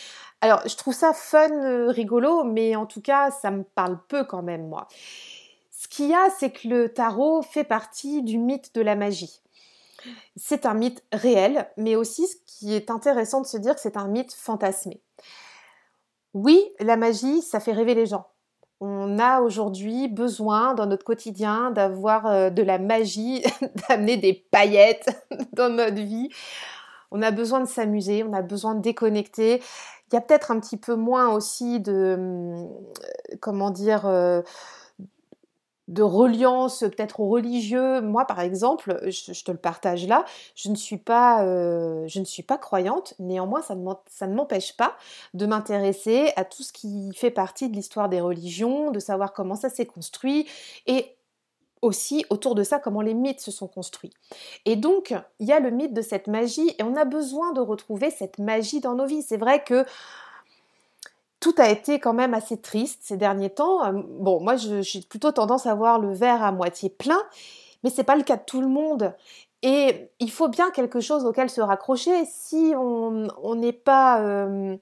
Alors, 0.41 0.61
je 0.67 0.77
trouve 0.77 0.95
ça 0.95 1.13
fun, 1.13 1.51
euh, 1.51 1.89
rigolo, 1.89 2.45
mais 2.45 2.77
en 2.77 2.87
tout 2.87 3.01
cas, 3.01 3.31
ça 3.31 3.51
me 3.51 3.63
parle 3.63 3.99
peu 4.09 4.25
quand 4.25 4.43
même 4.43 4.69
moi. 4.69 4.89
Ce 5.71 5.89
qu'il 5.89 6.09
y 6.09 6.15
a, 6.15 6.31
c'est 6.39 6.51
que 6.51 6.69
le 6.69 6.93
tarot 6.93 7.43
fait 7.43 7.65
partie 7.65 8.23
du 8.23 8.39
mythe 8.39 8.75
de 8.75 8.81
la 8.83 8.95
magie. 8.95 9.41
C'est 10.37 10.67
un 10.67 10.75
mythe 10.75 11.03
réel, 11.13 11.69
mais 11.77 11.97
aussi 11.97 12.27
ce 12.27 12.37
qui 12.47 12.75
est 12.75 12.91
intéressant 12.91 13.41
de 13.41 13.47
se 13.47 13.57
dire 13.57 13.75
que 13.75 13.81
c'est 13.81 13.97
un 13.97 14.09
mythe 14.09 14.33
fantasmé. 14.33 15.01
Oui, 16.35 16.65
la 16.81 16.97
magie, 16.97 17.43
ça 17.43 17.61
fait 17.61 17.73
rêver 17.73 17.95
les 17.95 18.07
gens 18.07 18.27
on 18.85 19.21
a 19.21 19.41
aujourd'hui 19.41 20.09
besoin 20.09 20.75
dans 20.75 20.87
notre 20.87 21.05
quotidien 21.05 21.71
d'avoir 21.71 22.27
euh, 22.27 22.51
de 22.51 22.65
la 22.65 22.81
magie, 22.81 23.45
d'amener 23.89 24.17
des 24.17 24.45
paillettes 24.51 25.09
dans 25.53 25.73
notre 25.73 26.03
vie. 26.03 26.31
On 27.13 27.23
a 27.23 27.31
besoin 27.31 27.61
de 27.61 27.67
s'amuser, 27.67 28.25
on 28.25 28.33
a 28.33 28.43
besoin 28.43 28.75
de 28.75 28.81
déconnecter. 28.81 29.63
Il 30.11 30.15
y 30.15 30.19
a 30.19 30.21
peut-être 30.21 30.51
un 30.51 30.59
petit 30.59 30.77
peu 30.77 30.97
moins 30.97 31.29
aussi 31.29 31.79
de, 31.79 32.17
hum, 32.19 32.69
comment 33.41 33.71
dire, 33.71 34.05
euh, 34.07 34.43
de 35.93 36.03
reliance 36.03 36.81
peut-être 36.81 37.21
aux 37.21 37.29
religieux. 37.29 38.01
Moi, 38.01 38.25
par 38.25 38.41
exemple, 38.41 38.99
je, 39.11 39.45
te 39.45 39.51
le 39.51 39.59
partage 39.59 40.07
là, 40.07 40.25
je 40.55 40.71
ne 40.71 40.75
suis 40.75 40.97
pas, 40.97 41.45
euh, 41.45 42.05
je 42.09 42.19
ne 42.19 42.25
suis 42.25 42.43
pas 42.43 42.59
croyante. 42.59 43.15
Néanmoins, 43.19 43.63
ça 43.63 43.75
ne 43.75 44.35
m'empêche 44.35 44.77
pas 44.77 44.97
de 45.35 45.47
m'intéresser 45.47 46.33
à 46.37 46.45
tout 46.45 46.63
ce 46.63 46.73
qui 46.73 47.13
fait 47.15 47.31
partie 47.31 47.69
de 47.69 47.77
l'histoire 47.77 48.09
des 48.09 48.21
religions, 48.21 48.91
de 48.91 48.99
savoir 48.99 49.33
comment 49.33 49.55
ça 49.55 49.69
s'est 49.69 49.87
construit 49.87 50.49
et 50.87 51.17
aussi 51.83 52.25
autour 52.31 52.55
de 52.55 52.63
ça 52.63 52.79
comment 52.79 53.03
les 53.03 53.15
mythes 53.15 53.41
se 53.41 53.51
sont 53.51 53.67
construits. 53.67 54.13
Et 54.65 54.77
donc, 54.77 55.15
il 55.41 55.47
y 55.47 55.53
a 55.53 55.61
le 55.61 55.71
mythe 55.71 55.93
de 55.93 56.03
cette 56.03 56.29
magie 56.29 56.75
et 56.79 56.83
on 56.85 56.97
a 56.97 57.05
besoin 57.05 57.53
de 57.53 57.61
retrouver 57.61 58.11
cette 58.11 58.39
magie 58.39 58.81
dans 58.81 58.95
nos 58.95 59.05
vies. 59.05 59.23
C'est 59.23 59.37
vrai 59.37 59.63
que 59.63 59.85
tout 61.43 61.55
a 61.59 61.69
été 61.69 61.99
quand 61.99 62.15
même 62.15 62.35
assez 62.35 62.57
triste 62.57 63.01
ces 63.03 63.17
derniers 63.17 63.51
temps. 63.51 63.85
Euh, 63.85 63.93
bon, 63.93 64.41
moi, 64.41 64.55
j'ai 64.57 65.03
plutôt 65.03 65.33
tendance 65.33 65.67
à 65.67 65.75
voir 65.75 65.99
le 65.99 66.15
verre 66.15 66.43
à 66.43 66.53
moitié 66.53 66.89
plein, 66.89 67.21
mais 67.83 67.91
c'est 67.91 68.05
pas 68.05 68.17
le 68.17 68.23
cas 68.23 68.37
de 68.37 68.45
tout 68.47 68.61
le 68.61 68.69
monde. 68.69 69.13
Et 69.63 70.09
il 70.21 70.31
faut 70.31 70.49
bien 70.49 70.71
quelque 70.71 71.01
chose 71.01 71.25
auquel 71.25 71.51
se 71.51 71.61
raccrocher. 71.61 72.25
Si 72.27 72.73
on 72.77 73.55
n'est 73.57 73.73
pas, 73.73 74.21
euh, 74.21 74.77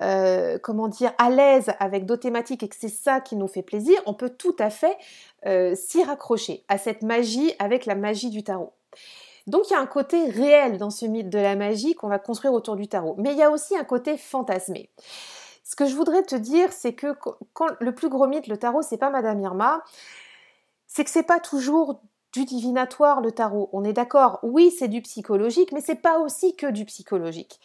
euh, 0.00 0.58
comment 0.62 0.88
dire, 0.88 1.12
à 1.18 1.30
l'aise 1.30 1.70
avec 1.80 2.06
d'autres 2.06 2.22
thématiques 2.22 2.62
et 2.62 2.68
que 2.68 2.76
c'est 2.78 2.88
ça 2.88 3.20
qui 3.20 3.34
nous 3.34 3.48
fait 3.48 3.62
plaisir, 3.62 4.00
on 4.06 4.14
peut 4.14 4.30
tout 4.30 4.56
à 4.58 4.70
fait 4.70 4.96
s'y 5.74 6.04
raccrocher 6.04 6.64
à 6.68 6.78
cette 6.78 7.02
magie 7.02 7.52
avec 7.58 7.86
la 7.86 7.96
magie 7.96 8.30
du 8.30 8.44
tarot. 8.44 8.72
Donc 9.48 9.68
il 9.68 9.72
y 9.72 9.76
a 9.76 9.80
un 9.80 9.86
côté 9.86 10.26
réel 10.26 10.78
dans 10.78 10.90
ce 10.90 11.06
mythe 11.06 11.28
de 11.28 11.38
la 11.38 11.56
magie 11.56 11.94
qu'on 11.94 12.08
va 12.08 12.20
construire 12.20 12.54
autour 12.54 12.76
du 12.76 12.86
tarot, 12.86 13.16
mais 13.18 13.32
il 13.32 13.38
y 13.38 13.42
a 13.42 13.50
aussi 13.50 13.76
un 13.76 13.82
côté 13.82 14.16
fantasmé. 14.16 14.88
Ce 15.72 15.76
que 15.76 15.86
je 15.86 15.96
voudrais 15.96 16.22
te 16.22 16.34
dire, 16.34 16.70
c'est 16.70 16.92
que 16.92 17.16
le 17.80 17.94
plus 17.94 18.10
gros 18.10 18.26
mythe, 18.26 18.46
le 18.46 18.58
tarot, 18.58 18.82
c'est 18.82 18.98
pas 18.98 19.08
Madame 19.08 19.40
Irma, 19.40 19.82
c'est 20.86 21.02
que 21.02 21.08
c'est 21.08 21.22
pas 21.22 21.40
toujours 21.40 22.02
du 22.34 22.44
divinatoire 22.44 23.22
le 23.22 23.32
tarot. 23.32 23.70
On 23.72 23.82
est 23.82 23.94
d'accord, 23.94 24.38
oui, 24.42 24.70
c'est 24.70 24.88
du 24.88 25.00
psychologique, 25.00 25.72
mais 25.72 25.80
c'est 25.80 25.94
pas 25.94 26.18
aussi 26.18 26.56
que 26.56 26.70
du 26.70 26.84
psychologique. 26.84 27.58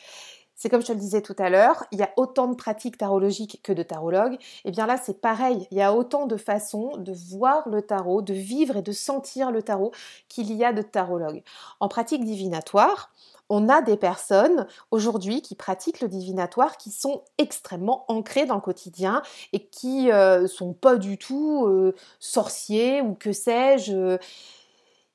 C'est 0.58 0.70
comme 0.70 0.82
je 0.82 0.88
te 0.88 0.92
le 0.92 1.00
disais 1.00 1.22
tout 1.22 1.36
à 1.38 1.52
l'heure, 1.52 1.86
il 1.92 2.00
y 2.00 2.04
a 2.04 2.10
autant 2.18 2.48
de 2.48 2.56
pratiques 2.56 2.98
tarologiques 2.98 3.62
que 3.64 3.72
de 3.72 3.84
tarologues. 3.84 4.34
Et 4.34 4.38
eh 4.66 4.72
bien 4.72 4.88
là, 4.88 4.98
c'est 4.98 5.22
pareil. 5.22 5.68
Il 5.70 5.78
y 5.78 5.84
a 5.84 5.94
autant 5.94 6.26
de 6.26 6.36
façons 6.36 6.98
de 6.98 7.14
voir 7.14 7.70
le 7.70 7.84
tarot, 7.84 8.24
de 8.24 8.34
vivre 8.34 8.76
et 8.76 8.82
de 8.82 8.92
sentir 8.92 9.52
le 9.52 9.62
tarot 9.62 9.92
qu'il 10.30 10.52
y 10.52 10.66
a 10.66 10.74
de 10.74 10.82
tarologues. 10.82 11.44
En 11.80 11.88
pratique 11.88 12.26
divinatoire, 12.26 13.12
on 13.50 13.70
a 13.70 13.82
des 13.82 13.98
personnes 13.98 14.66
aujourd'hui 14.92 15.42
qui 15.42 15.56
pratiquent 15.56 16.02
le 16.02 16.08
divinatoire 16.08 16.78
qui 16.78 16.90
sont 16.90 17.24
extrêmement 17.38 18.06
ancrées 18.08 18.46
dans 18.46 18.56
le 18.56 18.62
quotidien 18.62 19.22
et 19.54 19.68
qui 19.68 20.12
euh, 20.12 20.48
sont 20.48 20.74
pas 20.74 20.98
du 20.98 21.18
tout 21.18 21.66
euh, 21.68 21.96
sorciers 22.20 23.02
ou 23.02 23.14
que 23.14 23.32
sais-je. 23.32 24.18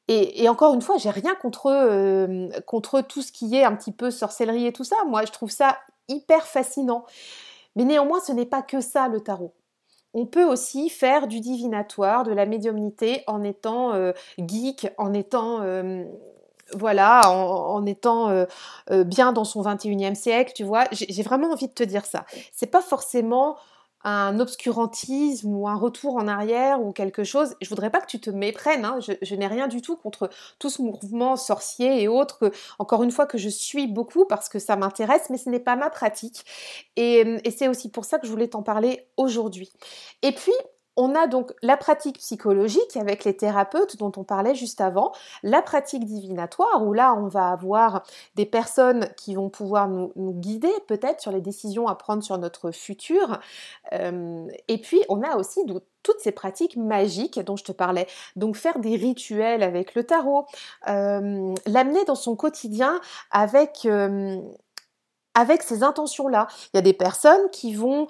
Et, 0.09 0.49
encore 0.49 0.75
une 0.75 0.83
fois, 0.83 0.99
j'ai 0.99 1.11
rien 1.11 1.35
contre, 1.37 1.67
euh, 1.67 2.49
contre 2.67 3.01
tout 3.01 3.23
ce 3.23 3.33
qui 3.33 3.57
est 3.57 3.65
un 3.65 3.75
petit 3.75 3.93
peu 3.93 4.11
sorcellerie 4.11 4.67
et 4.67 4.73
tout 4.73 4.85
ça. 4.85 4.97
Moi, 5.07 5.25
je 5.25 5.33
trouve 5.33 5.51
ça 5.51 5.79
hyper 6.09 6.47
fascinant. 6.47 7.05
Mais 7.77 7.85
néanmoins, 7.85 8.21
ce 8.21 8.33
n'est 8.33 8.47
pas 8.47 8.63
que 8.63 8.81
ça 8.81 9.09
le 9.09 9.21
tarot. 9.21 9.55
On 10.13 10.27
peut 10.27 10.45
aussi 10.45 10.91
faire 10.91 11.27
du 11.29 11.41
divinatoire, 11.41 12.25
de 12.25 12.33
la 12.33 12.45
médiumnité 12.45 13.23
en 13.27 13.43
étant 13.43 13.95
euh, 13.95 14.13
geek, 14.39 14.89
en 14.99 15.15
étant 15.15 15.63
euh, 15.63 16.05
voilà, 16.75 17.31
en, 17.31 17.87
étant 17.87 18.47
bien 18.91 19.33
dans 19.33 19.45
son 19.45 19.63
21e 19.63 20.15
siècle, 20.15 20.53
tu 20.55 20.65
vois. 20.65 20.85
J'ai 20.93 21.23
vraiment 21.23 21.51
envie 21.51 21.69
de 21.69 21.73
te 21.73 21.83
dire 21.83 22.05
ça. 22.07 22.25
C'est 22.51 22.67
pas 22.67 22.81
forcément 22.81 23.57
un 24.05 24.41
obscurantisme 24.41 25.55
ou 25.55 25.69
un 25.69 25.77
retour 25.77 26.17
en 26.17 26.29
arrière 26.29 26.81
ou 26.81 26.93
quelque 26.93 27.25
chose. 27.25 27.55
Je 27.61 27.69
voudrais 27.69 27.91
pas 27.91 28.01
que 28.01 28.07
tu 28.07 28.21
te 28.21 28.31
méprennes. 28.31 28.85
Hein. 28.85 28.99
Je, 29.01 29.35
n'ai 29.35 29.47
rien 29.47 29.69
du 29.69 29.83
tout 29.83 29.97
contre 29.97 30.31
tout 30.59 30.71
ce 30.71 30.83
mouvement 30.83 31.37
sorcier 31.37 32.03
et 32.03 32.09
autres. 32.09 32.51
encore 32.79 33.03
une 33.03 33.11
fois, 33.11 33.27
que 33.27 33.39
je 33.39 33.49
suis 33.49 33.87
beaucoup 33.87 34.25
parce 34.25 34.49
que 34.49 34.59
ça 34.59 34.77
m'intéresse, 34.77 35.31
mais 35.31 35.39
ce 35.39 35.49
n'est 35.49 35.61
pas 35.61 35.77
ma 35.77 35.91
pratique. 35.91 36.45
et 36.97 37.51
c'est 37.57 37.69
aussi 37.69 37.91
pour 37.91 38.05
ça 38.05 38.19
que 38.19 38.27
je 38.27 38.33
voulais 38.33 38.49
t'en 38.49 38.63
parler 38.63 39.07
aujourd'hui. 39.17 39.73
Et 40.23 40.33
puis, 40.33 40.53
on 40.97 41.15
a 41.15 41.27
donc 41.27 41.53
la 41.63 41.77
pratique 41.77 42.19
psychologique 42.19 42.97
avec 42.97 43.25
les 43.25 43.37
thérapeutes 43.37 43.97
dont 43.97 44.13
on 44.17 44.25
parlait 44.25 44.55
juste 44.55 44.81
avant, 44.81 45.13
la 45.43 45.63
pratique 45.63 46.05
divinatoire 46.05 46.83
où 46.85 46.93
là 46.93 47.15
on 47.15 47.29
va 47.29 47.49
avoir 47.49 48.03
des 48.35 48.47
personnes 48.47 49.09
qui 49.17 49.35
vont 49.35 49.49
pouvoir 49.49 49.89
nous, 49.89 50.13
guider 50.17 50.73
peut-être 50.89 51.21
sur 51.21 51.33
les 51.33 51.41
décisions 51.41 51.89
à 51.89 51.95
prendre 51.95 52.23
sur 52.23 52.39
notre 52.39 52.71
futur. 52.71 53.41
Euh, 53.93 54.47
et 54.69 54.79
puis 54.79 55.01
on 55.09 55.23
a 55.23 55.37
aussi 55.37 55.61
toutes 56.03 56.21
ces 56.21 56.33
pratiques 56.33 56.77
magiques 56.77 57.41
dont 57.41 57.57
je 57.57 57.65
te 57.65 57.73
parlais. 57.73 58.07
Donc 58.37 58.57
faire 58.57 58.79
des 58.79 58.97
rituels 58.97 59.63
avec 59.63 59.95
le 59.95 60.05
tarot, 60.05 60.47
euh, 60.89 61.55
l'amener 61.67 62.05
dans 62.05 62.15
son 62.15 62.37
quotidien 62.37 63.01
avec... 63.31 63.87
Euh, 63.87 64.41
avec 65.35 65.63
ces 65.63 65.83
intentions-là. 65.83 66.47
Il 66.73 66.77
y 66.77 66.79
a 66.79 66.83
des 66.83 66.93
personnes 66.93 67.49
qui 67.53 67.73
vont 67.73 68.07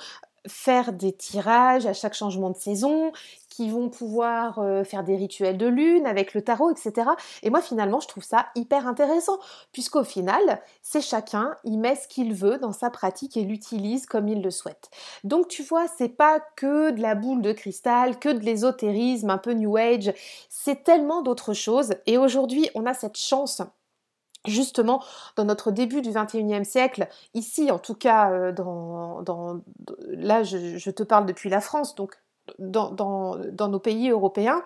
faire 0.46 0.92
des 0.92 1.12
tirages 1.12 1.86
à 1.86 1.92
chaque 1.92 2.14
changement 2.14 2.50
de 2.50 2.56
saison, 2.56 3.12
qui 3.52 3.68
vont 3.68 3.90
pouvoir 3.90 4.60
euh, 4.60 4.82
faire 4.82 5.04
des 5.04 5.14
rituels 5.14 5.58
de 5.58 5.66
lune 5.66 6.06
avec 6.06 6.32
le 6.32 6.40
tarot, 6.40 6.70
etc. 6.70 7.10
Et 7.42 7.50
moi, 7.50 7.60
finalement, 7.60 8.00
je 8.00 8.08
trouve 8.08 8.24
ça 8.24 8.46
hyper 8.54 8.86
intéressant, 8.86 9.38
puisqu'au 9.72 10.04
final, 10.04 10.62
c'est 10.80 11.02
chacun, 11.02 11.54
il 11.64 11.78
met 11.78 11.94
ce 11.94 12.08
qu'il 12.08 12.32
veut 12.32 12.56
dans 12.56 12.72
sa 12.72 12.88
pratique 12.88 13.36
et 13.36 13.42
l'utilise 13.42 14.06
comme 14.06 14.26
il 14.28 14.42
le 14.42 14.50
souhaite. 14.50 14.90
Donc, 15.22 15.48
tu 15.48 15.62
vois, 15.62 15.86
c'est 15.98 16.08
pas 16.08 16.40
que 16.56 16.92
de 16.92 17.02
la 17.02 17.14
boule 17.14 17.42
de 17.42 17.52
cristal, 17.52 18.18
que 18.18 18.30
de 18.30 18.40
l'ésotérisme 18.40 19.28
un 19.28 19.38
peu 19.38 19.52
New 19.52 19.76
Age, 19.76 20.14
c'est 20.48 20.82
tellement 20.82 21.20
d'autres 21.20 21.52
choses. 21.52 21.94
Et 22.06 22.16
aujourd'hui, 22.16 22.70
on 22.74 22.86
a 22.86 22.94
cette 22.94 23.18
chance 23.18 23.60
justement 24.46 25.02
dans 25.36 25.44
notre 25.44 25.70
début 25.70 26.02
du 26.02 26.10
21e 26.10 26.64
siècle, 26.64 27.08
ici 27.34 27.70
en 27.70 27.78
tout 27.78 27.94
cas, 27.94 28.30
euh, 28.30 28.52
dans, 28.52 29.60
là 30.08 30.42
je, 30.42 30.90
te 30.90 31.02
parle 31.02 31.26
depuis 31.26 31.50
la 31.50 31.60
France, 31.60 31.94
donc 31.94 32.14
dans, 32.58 33.36
nos 33.36 33.78
pays 33.78 34.10
européens, 34.10 34.62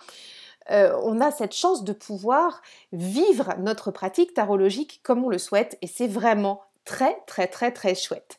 euh, 0.71 0.99
on 1.03 1.21
a 1.21 1.31
cette 1.31 1.55
chance 1.55 1.85
de 1.85 1.93
pouvoir 1.93 2.61
vivre 2.93 3.55
notre 3.59 3.91
pratique 3.91 4.35
tarologique 4.35 5.01
comme 5.05 5.25
on 5.25 5.29
le 5.29 5.39
souhaite 5.39 5.79
et 5.83 5.87
c'est 5.87 6.09
vraiment 6.09 6.63
très 6.85 7.23
très 7.27 7.47
très 7.47 7.71
très 7.71 7.95
chouette. 7.95 8.39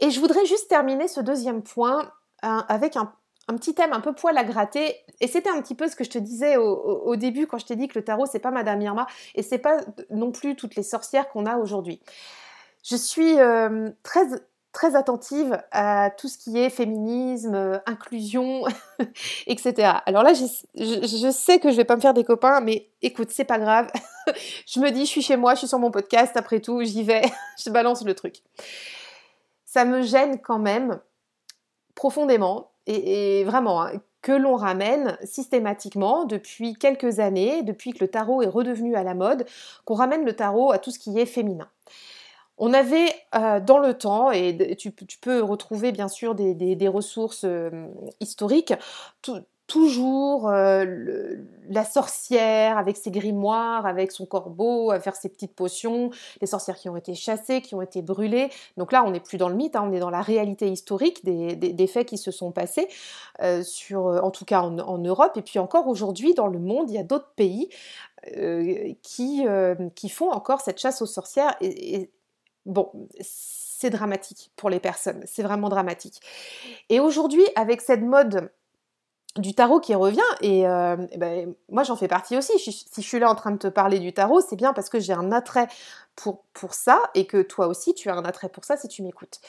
Et 0.00 0.10
je 0.10 0.20
voudrais 0.20 0.46
juste 0.46 0.68
terminer 0.68 1.08
ce 1.08 1.20
deuxième 1.20 1.62
point 1.62 2.10
hein, 2.42 2.64
avec 2.68 2.96
un 2.96 3.12
un 3.48 3.56
petit 3.56 3.74
thème 3.74 3.92
un 3.92 4.00
peu 4.00 4.12
poil 4.12 4.36
à 4.36 4.44
gratter. 4.44 4.96
Et 5.20 5.26
c'était 5.26 5.50
un 5.50 5.60
petit 5.60 5.74
peu 5.74 5.88
ce 5.88 5.96
que 5.96 6.04
je 6.04 6.10
te 6.10 6.18
disais 6.18 6.56
au, 6.56 7.16
début 7.16 7.46
quand 7.46 7.58
je 7.58 7.66
t'ai 7.66 7.76
dit 7.76 7.88
que 7.88 7.98
le 7.98 8.04
tarot, 8.04 8.26
c'est 8.26 8.38
pas 8.38 8.50
Madame 8.50 8.80
Irma 8.80 9.06
et 9.34 9.42
c'est 9.42 9.58
pas 9.58 9.78
non 10.10 10.30
plus 10.30 10.54
toutes 10.54 10.76
les 10.76 10.82
sorcières 10.82 11.28
qu'on 11.30 11.46
a 11.46 11.56
aujourd'hui. 11.56 12.00
Je 12.84 12.96
suis 12.96 13.38
euh, 13.40 13.90
très 14.02 14.26
très 14.72 14.94
attentive 14.94 15.60
à 15.72 16.10
tout 16.16 16.28
ce 16.28 16.38
qui 16.38 16.58
est 16.58 16.70
féminisme, 16.70 17.54
euh, 17.54 17.78
inclusion, 17.86 18.64
etc. 19.46 19.94
Alors 20.06 20.22
là, 20.22 20.34
je, 20.34 20.44
je, 20.76 21.30
sais 21.32 21.58
que 21.58 21.72
je 21.72 21.76
vais 21.76 21.84
pas 21.84 21.96
me 21.96 22.00
faire 22.00 22.14
des 22.14 22.22
copains, 22.22 22.60
mais 22.60 22.88
écoute, 23.02 23.30
c'est 23.30 23.44
pas 23.44 23.58
grave. 23.58 23.90
je 24.66 24.78
me 24.78 24.90
dis, 24.90 25.00
je 25.00 25.10
suis 25.10 25.22
chez 25.22 25.36
moi, 25.36 25.54
je 25.54 25.60
suis 25.60 25.68
sur 25.68 25.78
mon 25.78 25.90
podcast, 25.90 26.36
après 26.36 26.60
tout, 26.60 26.82
j'y 26.84 27.02
vais, 27.02 27.22
je 27.64 27.70
balance 27.70 28.04
le 28.04 28.14
truc. 28.14 28.42
Ça 29.64 29.84
me 29.84 30.02
gêne 30.02 30.38
quand 30.40 30.58
même 30.58 31.00
profondément 31.94 32.70
et, 32.88 33.44
vraiment, 33.44 33.82
hein, 33.82 33.92
que 34.22 34.32
l'on 34.32 34.56
ramène 34.56 35.16
systématiquement 35.22 36.24
depuis 36.24 36.74
quelques 36.74 37.20
années, 37.20 37.62
depuis 37.62 37.92
que 37.92 37.98
le 38.00 38.08
tarot 38.08 38.42
est 38.42 38.48
redevenu 38.48 38.96
à 38.96 39.02
la 39.02 39.14
mode, 39.14 39.46
qu'on 39.84 39.94
ramène 39.94 40.24
le 40.24 40.34
tarot 40.34 40.72
à 40.72 40.78
tout 40.78 40.90
ce 40.90 40.98
qui 40.98 41.18
est 41.18 41.26
féminin. 41.26 41.68
On 42.56 42.74
avait 42.74 43.14
euh, 43.36 43.60
dans 43.60 43.78
le 43.78 43.94
temps, 43.94 44.32
et 44.32 44.76
tu, 44.76 44.90
peux 44.90 45.42
retrouver 45.42 45.92
bien 45.92 46.08
sûr 46.08 46.34
des, 46.34 46.88
ressources 46.88 47.44
euh, 47.44 47.86
historiques, 48.20 48.74
tout, 49.22 49.38
toujours 49.68 50.48
euh, 50.48 51.36
la 51.68 51.84
sorcière 51.84 52.78
avec 52.78 52.96
ses 52.96 53.10
grimoires, 53.10 53.86
avec 53.86 54.10
son 54.10 54.24
corbeau, 54.24 54.90
à 54.90 54.98
faire 54.98 55.14
ses 55.14 55.28
petites 55.28 55.54
potions, 55.54 56.10
les 56.40 56.46
sorcières 56.46 56.76
qui 56.76 56.88
ont 56.88 56.96
été 56.96 57.14
chassées, 57.14 57.60
qui 57.60 57.74
ont 57.74 57.82
été 57.82 58.00
brûlées. 58.00 58.48
Donc 58.78 58.92
là, 58.92 59.04
on 59.04 59.10
n'est 59.10 59.20
plus 59.20 59.36
dans 59.36 59.50
le 59.50 59.54
mythe, 59.54 59.76
hein, 59.76 59.84
on 59.86 59.92
est 59.92 60.00
dans 60.00 60.10
la 60.10 60.22
réalité 60.22 60.68
historique 60.68 61.22
des, 61.24 61.86
faits 61.86 62.08
qui 62.08 62.16
se 62.16 62.30
sont 62.30 62.50
passés, 62.50 62.88
euh, 63.42 63.62
euh, 63.92 64.20
en 64.20 64.30
tout 64.30 64.46
cas 64.46 64.62
en, 64.62 64.98
Europe. 64.98 65.36
Et 65.36 65.42
puis 65.42 65.58
encore 65.58 65.86
aujourd'hui, 65.86 66.32
dans 66.32 66.48
le 66.48 66.58
monde, 66.58 66.90
il 66.90 66.94
y 66.94 66.98
a 66.98 67.04
d'autres 67.04 67.32
pays 67.36 67.68
qui, 69.02 69.46
qui 69.94 70.08
font 70.08 70.30
encore 70.30 70.60
cette 70.60 70.78
chasse 70.78 71.02
aux 71.02 71.06
sorcières. 71.06 71.54
et 71.60 72.10
bon, 72.66 72.90
c'est 73.20 73.90
dramatique 73.90 74.50
pour 74.56 74.70
les 74.70 74.80
personnes, 74.80 75.22
c'est 75.24 75.44
vraiment 75.44 75.68
dramatique. 75.68 76.20
Et 76.88 76.98
aujourd'hui, 76.98 77.44
avec 77.54 77.80
cette 77.80 78.02
mode 78.02 78.50
du 79.38 79.54
tarot 79.54 79.80
qui 79.80 79.94
revient 79.94 80.20
et, 80.40 80.66
euh, 80.66 80.96
ben, 81.16 81.54
moi 81.70 81.82
j'en 81.84 81.96
fais 81.96 82.08
partie 82.08 82.36
aussi. 82.36 82.58
Si 82.58 82.86
je 82.96 83.06
suis 83.06 83.18
là 83.18 83.30
en 83.30 83.34
train 83.34 83.52
de 83.52 83.58
te 83.58 83.68
parler 83.68 83.98
du 83.98 84.12
tarot, 84.12 84.40
c'est 84.40 84.56
bien 84.56 84.72
parce 84.72 84.88
que 84.88 84.98
j'ai 84.98 85.12
un 85.12 85.32
attrait 85.32 85.68
pour, 86.16 86.44
ça 86.74 87.00
et 87.14 87.26
que 87.26 87.40
toi 87.40 87.68
aussi 87.68 87.94
tu 87.94 88.10
as 88.10 88.14
un 88.14 88.24
attrait 88.24 88.48
pour 88.48 88.64
ça 88.64 88.76
si 88.76 88.88
tu 88.88 89.02
m'écoutes. 89.02 89.40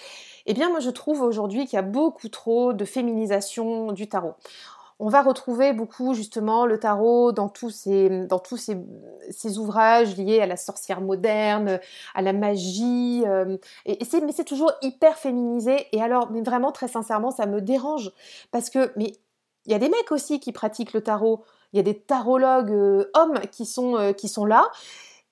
Eh 0.45 0.53
bien 0.53 0.69
moi 0.69 0.79
je 0.79 0.91
trouve 0.91 1.21
aujourd'hui 1.21 1.65
qu'il 1.65 1.77
y 1.77 1.79
a 1.79 1.83
beaucoup 1.83 2.29
trop 2.29 2.73
de 2.73 2.85
féminisation 2.85 3.91
du 3.91 4.07
tarot. 4.07 4.35
On 5.01 5.07
va 5.07 5.21
retrouver 5.21 5.71
beaucoup 5.71 6.13
justement 6.13 6.65
le 6.65 6.77
tarot 6.77 7.31
dans 7.31 7.47
tous 7.47 7.69
ces, 7.69 9.57
ouvrages 9.57 10.17
liés 10.17 10.41
à 10.41 10.45
la 10.45 10.57
sorcière 10.57 10.99
moderne, 10.99 11.79
à 12.13 12.21
la 12.21 12.33
magie. 12.33 13.23
Euh, 13.25 13.57
mais 13.87 14.31
c'est 14.33 14.43
toujours 14.43 14.73
hyper 14.81 15.17
féminisé. 15.17 15.87
Et 15.93 16.01
alors, 16.01 16.29
vraiment 16.43 16.73
très 16.73 16.89
sincèrement, 16.89 17.31
ça 17.31 17.45
me 17.45 17.61
dérange 17.61 18.11
parce 18.51 18.69
que 18.69 18.91
mais 18.97 19.13
il 19.69 19.71
y 19.71 19.75
a 19.75 19.79
des 19.79 19.89
mecs 19.89 20.11
aussi 20.11 20.39
qui 20.39 20.51
pratiquent 20.51 20.93
le 20.93 21.01
tarot. 21.01 21.43
Il 21.73 21.77
y 21.77 21.79
a 21.79 21.83
des 21.83 21.99
tarologues 21.99 22.71
euh, 22.71 23.11
hommes 23.13 23.39
qui 23.51 23.67
sont, 23.67 23.95
euh, 23.97 24.13
qui 24.13 24.27
sont 24.27 24.45
là. 24.45 24.67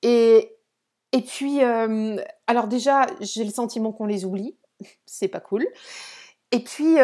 Et, 0.03 0.55
et 1.11 1.21
puis, 1.21 1.63
euh, 1.63 2.17
alors 2.45 2.67
déjà, 2.67 3.07
j'ai 3.19 3.43
le 3.43 3.49
sentiment 3.49 3.91
qu'on 3.91 4.05
les 4.05 4.25
oublie. 4.25 4.55
c'est 5.07 5.27
pas 5.27 5.39
cool. 5.39 5.65
Et 6.51 6.59
puis, 6.59 6.95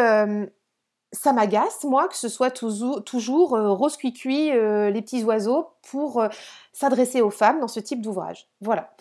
ça 1.12 1.32
m'agace, 1.32 1.84
moi, 1.84 2.08
que 2.08 2.16
ce 2.16 2.28
soit 2.28 2.50
toujours, 2.50 3.04
toujours 3.04 3.50
rose 3.50 3.98
cuicui, 3.98 4.50
les 4.50 5.02
petits 5.02 5.22
oiseaux, 5.22 5.68
pour 5.90 6.24
s'adresser 6.72 7.20
aux 7.20 7.30
femmes 7.30 7.60
dans 7.60 7.68
ce 7.68 7.78
type 7.78 8.00
d'ouvrage. 8.00 8.48
Voilà. 8.62 8.94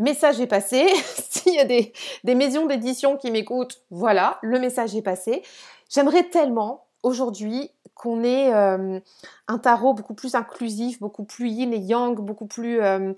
Message 0.00 0.40
est 0.40 0.48
passé. 0.48 0.88
S'il 1.30 1.54
y 1.54 1.60
a 1.60 1.64
des, 1.64 1.92
des 2.24 2.34
maisons 2.34 2.66
d'édition 2.66 3.16
qui 3.16 3.30
m'écoutent, 3.30 3.84
voilà, 3.90 4.38
le 4.42 4.58
message 4.58 4.96
est 4.96 5.02
passé. 5.02 5.44
J'aimerais 5.88 6.24
tellement 6.24 6.83
aujourd'hui 7.04 7.70
qu'on 7.94 8.24
ait 8.24 8.52
euh, 8.52 8.98
un 9.46 9.58
tarot 9.58 9.94
beaucoup 9.94 10.14
plus 10.14 10.34
inclusif, 10.34 11.00
beaucoup 11.00 11.24
plus 11.24 11.48
yin 11.48 11.72
et 11.72 11.78
yang, 11.78 12.16
beaucoup 12.20 12.46
plus 12.46 12.80
euh, 12.82 13.12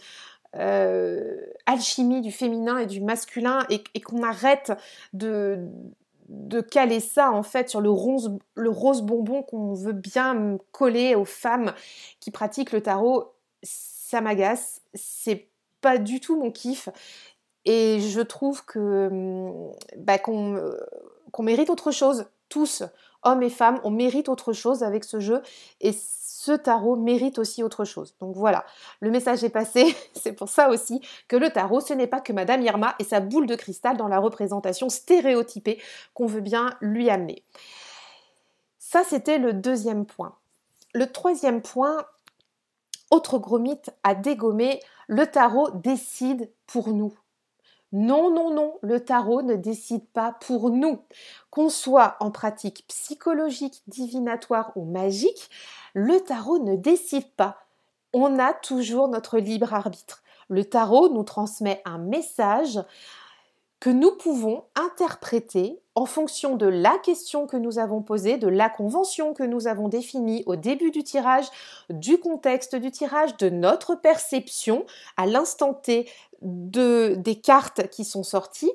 euh, 0.57 1.40
alchimie 1.64 2.21
du 2.21 2.31
féminin 2.31 2.78
et 2.78 2.87
du 2.87 3.00
masculin, 3.00 3.66
et, 3.71 4.00
qu'on 4.00 4.23
arrête 4.23 4.73
de, 5.12 5.59
caler 6.71 7.00
ça 7.00 7.31
en 7.31 7.43
fait 7.43 7.71
sur 7.71 7.81
le 7.81 7.90
rose, 7.90 8.37
le 8.55 8.71
rose 8.71 9.02
bonbon 9.02 9.43
qu'on 9.43 9.75
veut 9.75 9.93
bien 9.93 10.59
coller 10.73 11.14
aux 11.14 11.25
femmes 11.25 11.73
qui 12.21 12.31
pratiquent 12.31 12.73
le 12.73 12.83
tarot. 12.83 13.33
Ça 13.62 14.21
m'agace, 14.21 14.83
c'est 14.95 15.49
pas 15.81 15.99
du 15.99 16.21
tout 16.21 16.37
mon 16.37 16.50
kiff. 16.50 16.88
Et 17.64 17.99
je 18.00 18.21
trouve 18.21 18.64
que 18.64 19.11
bah, 19.97 20.19
qu'on 20.19 21.43
mérite 21.43 21.71
autre 21.71 21.90
chose, 21.90 22.26
tous 22.49 22.85
hommes 23.23 23.43
et 23.43 23.51
femmes, 23.51 23.81
on 23.85 23.91
mérite 23.91 24.29
autre 24.29 24.53
chose 24.53 24.83
avec 24.83 25.05
ce 25.05 25.21
jeu 25.21 25.43
et 25.81 25.93
ce 25.93 26.53
tarot 26.53 26.95
mérite 26.95 27.41
aussi 27.41 27.65
autre 27.65 27.85
chose. 27.85 28.15
Donc 28.21 28.37
voilà, 28.37 28.65
le 29.01 29.11
message 29.11 29.43
est 29.43 29.51
passé. 29.51 29.97
C'est 30.15 30.33
pour 30.33 30.49
ça 30.49 30.69
aussi 30.69 31.01
que 31.27 31.37
le 31.37 31.51
tarot, 31.51 31.81
ce 31.81 31.93
n'est 31.93 32.07
pas 32.07 32.21
que 32.21 32.33
Madame 32.33 32.63
Irma 32.63 32.95
et 33.01 33.05
sa 33.05 33.21
boule 33.21 33.47
de 33.47 33.57
cristal 33.57 33.97
dans 33.97 34.07
la 34.07 34.21
représentation 34.21 34.89
stéréotypée 34.89 35.81
qu'on 36.15 36.27
veut 36.27 36.41
bien 36.41 36.71
lui 36.81 37.11
amener. 37.11 37.43
Ça, 38.79 39.03
c'était 39.03 39.39
le 39.39 39.53
deuxième 39.53 40.07
point. 40.07 40.37
Le 40.95 41.11
troisième 41.11 41.63
point, 41.63 42.07
autre 43.11 43.39
gros 43.39 43.59
mythe 43.59 43.91
à 44.05 44.15
dégommer, 44.15 44.81
le 45.09 45.27
tarot 45.27 45.71
décide 45.71 46.51
pour 46.67 46.89
nous. 46.89 47.13
Non, 47.99 48.31
non, 48.31 48.53
non, 48.53 48.79
le 48.83 49.03
tarot 49.03 49.41
ne 49.41 49.55
décide 49.55 50.07
pas 50.09 50.33
pour 50.33 50.69
nous. 50.69 50.99
Qu'on 51.49 51.71
soit 51.71 52.19
en 52.21 52.31
pratique 52.31 52.85
psychologique, 52.88 53.83
divinatoire 53.87 54.71
ou 54.76 54.85
magique, 54.85 55.49
le 55.95 56.21
tarot 56.21 56.59
ne 56.59 56.76
décide 56.76 57.33
pas. 57.37 57.57
On 58.12 58.38
a 58.38 58.53
toujours 58.53 59.09
notre 59.09 59.38
libre 59.38 59.73
arbitre. 59.73 60.23
Le 60.50 60.67
tarot 60.67 61.09
nous 61.09 61.23
transmet 61.23 61.81
un 61.87 61.97
message 61.97 62.79
que 63.81 63.88
nous 63.88 64.15
pouvons 64.19 64.65
interpréter 64.75 65.81
en 65.97 66.05
fonction 66.05 66.57
de 66.57 66.67
la 66.67 66.99
question 66.99 67.47
que 67.47 67.57
nous 67.57 67.79
avons 67.79 68.03
posée, 68.03 68.37
de 68.37 68.49
la 68.49 68.69
convention 68.69 69.33
que 69.33 69.43
nous 69.43 69.67
avons 69.67 69.88
définie 69.88 70.43
au 70.45 70.55
début 70.55 70.91
du 70.91 71.03
tirage, 71.03 71.47
du 71.88 72.19
contexte 72.19 72.76
du 72.76 72.91
tirage, 72.91 73.37
de 73.38 73.49
notre 73.49 73.95
perception 73.95 74.85
à 75.17 75.25
l'instant 75.25 75.73
T 75.73 76.09
de, 76.43 77.15
des 77.17 77.37
cartes 77.37 77.88
qui 77.88 78.05
sont 78.05 78.23
sorties 78.23 78.71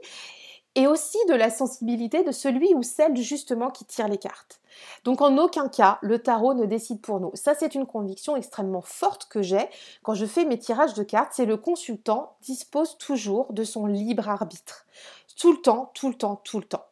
et 0.74 0.88
aussi 0.88 1.18
de 1.30 1.36
la 1.36 1.52
sensibilité 1.52 2.24
de 2.24 2.32
celui 2.32 2.74
ou 2.74 2.82
celle 2.82 3.16
justement 3.18 3.70
qui 3.70 3.86
tire 3.86 4.08
les 4.08 4.18
cartes. 4.18 4.60
Donc 5.04 5.22
en 5.22 5.38
aucun 5.38 5.68
cas, 5.68 6.00
le 6.02 6.18
tarot 6.18 6.56
ne 6.56 6.66
décide 6.66 7.02
pour 7.02 7.20
nous. 7.20 7.32
Ça, 7.36 7.54
c'est 7.54 7.76
une 7.76 7.86
conviction 7.86 8.36
extrêmement 8.36 8.82
forte 8.82 9.28
que 9.30 9.44
j'ai 9.44 9.70
quand 10.02 10.16
je 10.16 10.26
fais 10.26 10.46
mes 10.46 10.58
tirages 10.58 10.96
de 10.96 11.04
cartes, 11.04 11.34
c'est 11.34 11.46
le 11.46 11.58
consultant 11.58 12.36
dispose 12.42 12.98
toujours 12.98 13.54
de 13.54 13.64
son 13.64 13.86
libre 13.86 14.28
arbitre. 14.28 14.88
Tout 15.38 15.52
le 15.52 15.62
temps, 15.62 15.92
tout 15.94 16.08
le 16.08 16.16
temps, 16.16 16.42
tout 16.44 16.58
le 16.58 16.66
temps. 16.66 16.86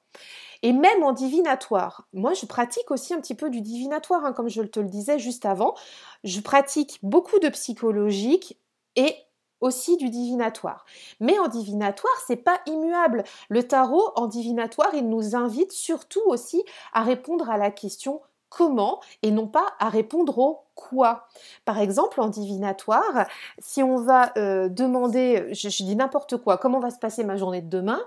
Et 0.61 0.73
même 0.73 1.03
en 1.03 1.13
divinatoire, 1.13 2.07
moi 2.13 2.33
je 2.33 2.45
pratique 2.45 2.91
aussi 2.91 3.13
un 3.13 3.21
petit 3.21 3.35
peu 3.35 3.49
du 3.49 3.61
divinatoire, 3.61 4.25
hein, 4.25 4.33
comme 4.33 4.49
je 4.49 4.61
te 4.61 4.79
le 4.79 4.89
disais 4.89 5.19
juste 5.19 5.45
avant. 5.45 5.75
Je 6.23 6.41
pratique 6.41 6.99
beaucoup 7.01 7.39
de 7.39 7.49
psychologique 7.49 8.57
et 8.95 9.15
aussi 9.61 9.97
du 9.97 10.09
divinatoire. 10.09 10.85
Mais 11.19 11.37
en 11.39 11.47
divinatoire, 11.47 12.13
c'est 12.25 12.37
pas 12.37 12.59
immuable. 12.65 13.23
Le 13.49 13.63
tarot 13.67 14.11
en 14.15 14.27
divinatoire, 14.27 14.93
il 14.93 15.07
nous 15.09 15.35
invite 15.35 15.71
surtout 15.71 16.21
aussi 16.25 16.63
à 16.93 17.03
répondre 17.03 17.49
à 17.49 17.57
la 17.57 17.71
question 17.71 18.21
comment 18.49 18.99
et 19.21 19.31
non 19.31 19.47
pas 19.47 19.65
à 19.79 19.89
répondre 19.89 20.39
au 20.39 20.61
quoi. 20.75 21.27
Par 21.65 21.79
exemple, 21.79 22.19
en 22.19 22.29
divinatoire, 22.29 23.27
si 23.59 23.83
on 23.83 23.97
va 23.97 24.31
euh, 24.37 24.69
demander, 24.69 25.53
je, 25.53 25.67
dis 25.67 25.95
n'importe 25.95 26.37
quoi, 26.37 26.57
comment 26.57 26.79
va 26.79 26.89
se 26.89 26.99
passer 26.99 27.23
ma 27.23 27.37
journée 27.37 27.61
de 27.61 27.69
demain, 27.69 28.01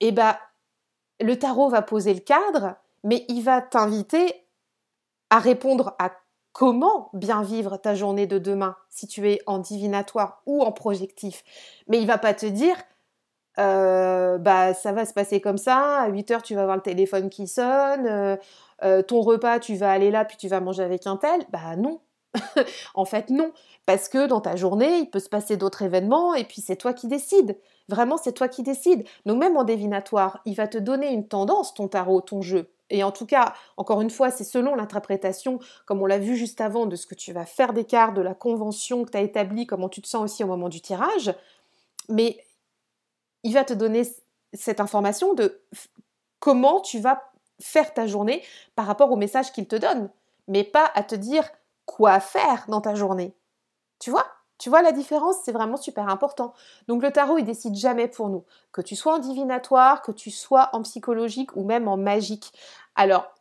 eh 0.00 0.12
ben, 0.12 0.36
le 1.20 1.38
tarot 1.38 1.68
va 1.68 1.82
poser 1.82 2.14
le 2.14 2.20
cadre, 2.20 2.76
mais 3.04 3.24
il 3.28 3.42
va 3.42 3.60
t'inviter 3.60 4.46
à 5.30 5.38
répondre 5.38 5.94
à 5.98 6.12
comment 6.52 7.10
bien 7.12 7.42
vivre 7.42 7.76
ta 7.76 7.94
journée 7.94 8.26
de 8.26 8.38
demain 8.38 8.76
si 8.88 9.06
tu 9.06 9.30
es 9.30 9.40
en 9.46 9.58
divinatoire 9.58 10.42
ou 10.46 10.62
en 10.62 10.72
projectif. 10.72 11.44
Mais 11.88 12.00
il 12.00 12.06
va 12.06 12.18
pas 12.18 12.34
te 12.34 12.46
dire 12.46 12.76
euh, 13.58 14.38
bah 14.38 14.74
ça 14.74 14.92
va 14.92 15.06
se 15.06 15.14
passer 15.14 15.40
comme 15.40 15.58
ça, 15.58 16.00
à 16.02 16.08
8 16.08 16.30
heures 16.30 16.42
tu 16.42 16.54
vas 16.54 16.62
avoir 16.62 16.76
le 16.76 16.82
téléphone 16.82 17.30
qui 17.30 17.46
sonne, 17.46 18.06
euh, 18.06 18.36
euh, 18.84 19.02
ton 19.02 19.22
repas 19.22 19.60
tu 19.60 19.76
vas 19.76 19.90
aller 19.90 20.10
là 20.10 20.24
puis 20.26 20.36
tu 20.36 20.48
vas 20.48 20.60
manger 20.60 20.82
avec 20.82 21.06
un 21.06 21.16
tel. 21.16 21.42
Bah 21.50 21.76
non. 21.76 22.00
en 22.94 23.04
fait 23.04 23.30
non, 23.30 23.52
parce 23.86 24.08
que 24.08 24.26
dans 24.26 24.40
ta 24.40 24.56
journée 24.56 24.98
il 24.98 25.10
peut 25.10 25.20
se 25.20 25.28
passer 25.28 25.56
d'autres 25.56 25.82
événements 25.82 26.34
et 26.34 26.44
puis 26.44 26.60
c'est 26.60 26.76
toi 26.76 26.92
qui 26.92 27.06
décides. 27.06 27.58
Vraiment 27.88 28.16
c'est 28.16 28.32
toi 28.32 28.48
qui 28.48 28.62
décides. 28.62 29.04
Donc 29.24 29.38
même 29.38 29.56
en 29.56 29.64
divinatoire, 29.64 30.40
il 30.44 30.54
va 30.54 30.68
te 30.68 30.78
donner 30.78 31.12
une 31.12 31.26
tendance 31.26 31.74
ton 31.74 31.88
tarot, 31.88 32.20
ton 32.20 32.42
jeu. 32.42 32.70
Et 32.90 33.02
en 33.02 33.10
tout 33.10 33.26
cas, 33.26 33.54
encore 33.76 34.00
une 34.00 34.10
fois, 34.10 34.30
c'est 34.30 34.44
selon 34.44 34.74
l'interprétation, 34.74 35.58
comme 35.86 36.02
on 36.02 36.06
l'a 36.06 36.18
vu 36.18 36.36
juste 36.36 36.60
avant, 36.60 36.86
de 36.86 36.94
ce 36.94 37.06
que 37.06 37.16
tu 37.16 37.32
vas 37.32 37.44
faire 37.44 37.72
des 37.72 37.82
de 37.82 38.20
la 38.20 38.34
convention 38.34 39.04
que 39.04 39.10
tu 39.10 39.18
as 39.18 39.22
établie, 39.22 39.66
comment 39.66 39.88
tu 39.88 40.00
te 40.00 40.06
sens 40.06 40.22
aussi 40.22 40.44
au 40.44 40.46
moment 40.46 40.68
du 40.68 40.80
tirage. 40.80 41.34
Mais 42.08 42.38
il 43.42 43.54
va 43.54 43.64
te 43.64 43.72
donner 43.72 44.02
cette 44.52 44.80
information 44.80 45.34
de 45.34 45.60
comment 46.38 46.80
tu 46.80 47.00
vas 47.00 47.22
faire 47.60 47.92
ta 47.94 48.06
journée 48.06 48.42
par 48.76 48.86
rapport 48.86 49.10
au 49.10 49.16
message 49.16 49.52
qu'il 49.52 49.66
te 49.66 49.76
donne, 49.76 50.10
mais 50.46 50.62
pas 50.62 50.90
à 50.94 51.02
te 51.02 51.14
dire 51.14 51.48
quoi 51.86 52.20
faire 52.20 52.66
dans 52.68 52.80
ta 52.80 52.94
journée. 52.94 53.34
Tu 53.98 54.10
vois? 54.10 54.26
Tu 54.58 54.70
vois 54.70 54.82
la 54.82 54.92
différence, 54.92 55.36
c'est 55.44 55.52
vraiment 55.52 55.76
super 55.76 56.08
important. 56.08 56.54
Donc 56.88 57.02
le 57.02 57.12
tarot, 57.12 57.38
il 57.38 57.44
décide 57.44 57.74
jamais 57.74 58.08
pour 58.08 58.28
nous. 58.28 58.44
Que 58.72 58.80
tu 58.80 58.96
sois 58.96 59.14
en 59.14 59.18
divinatoire, 59.18 60.02
que 60.02 60.12
tu 60.12 60.30
sois 60.30 60.70
en 60.72 60.82
psychologique 60.82 61.54
ou 61.56 61.64
même 61.64 61.88
en 61.88 61.96
magique. 61.96 62.52
Alors, 62.94 63.34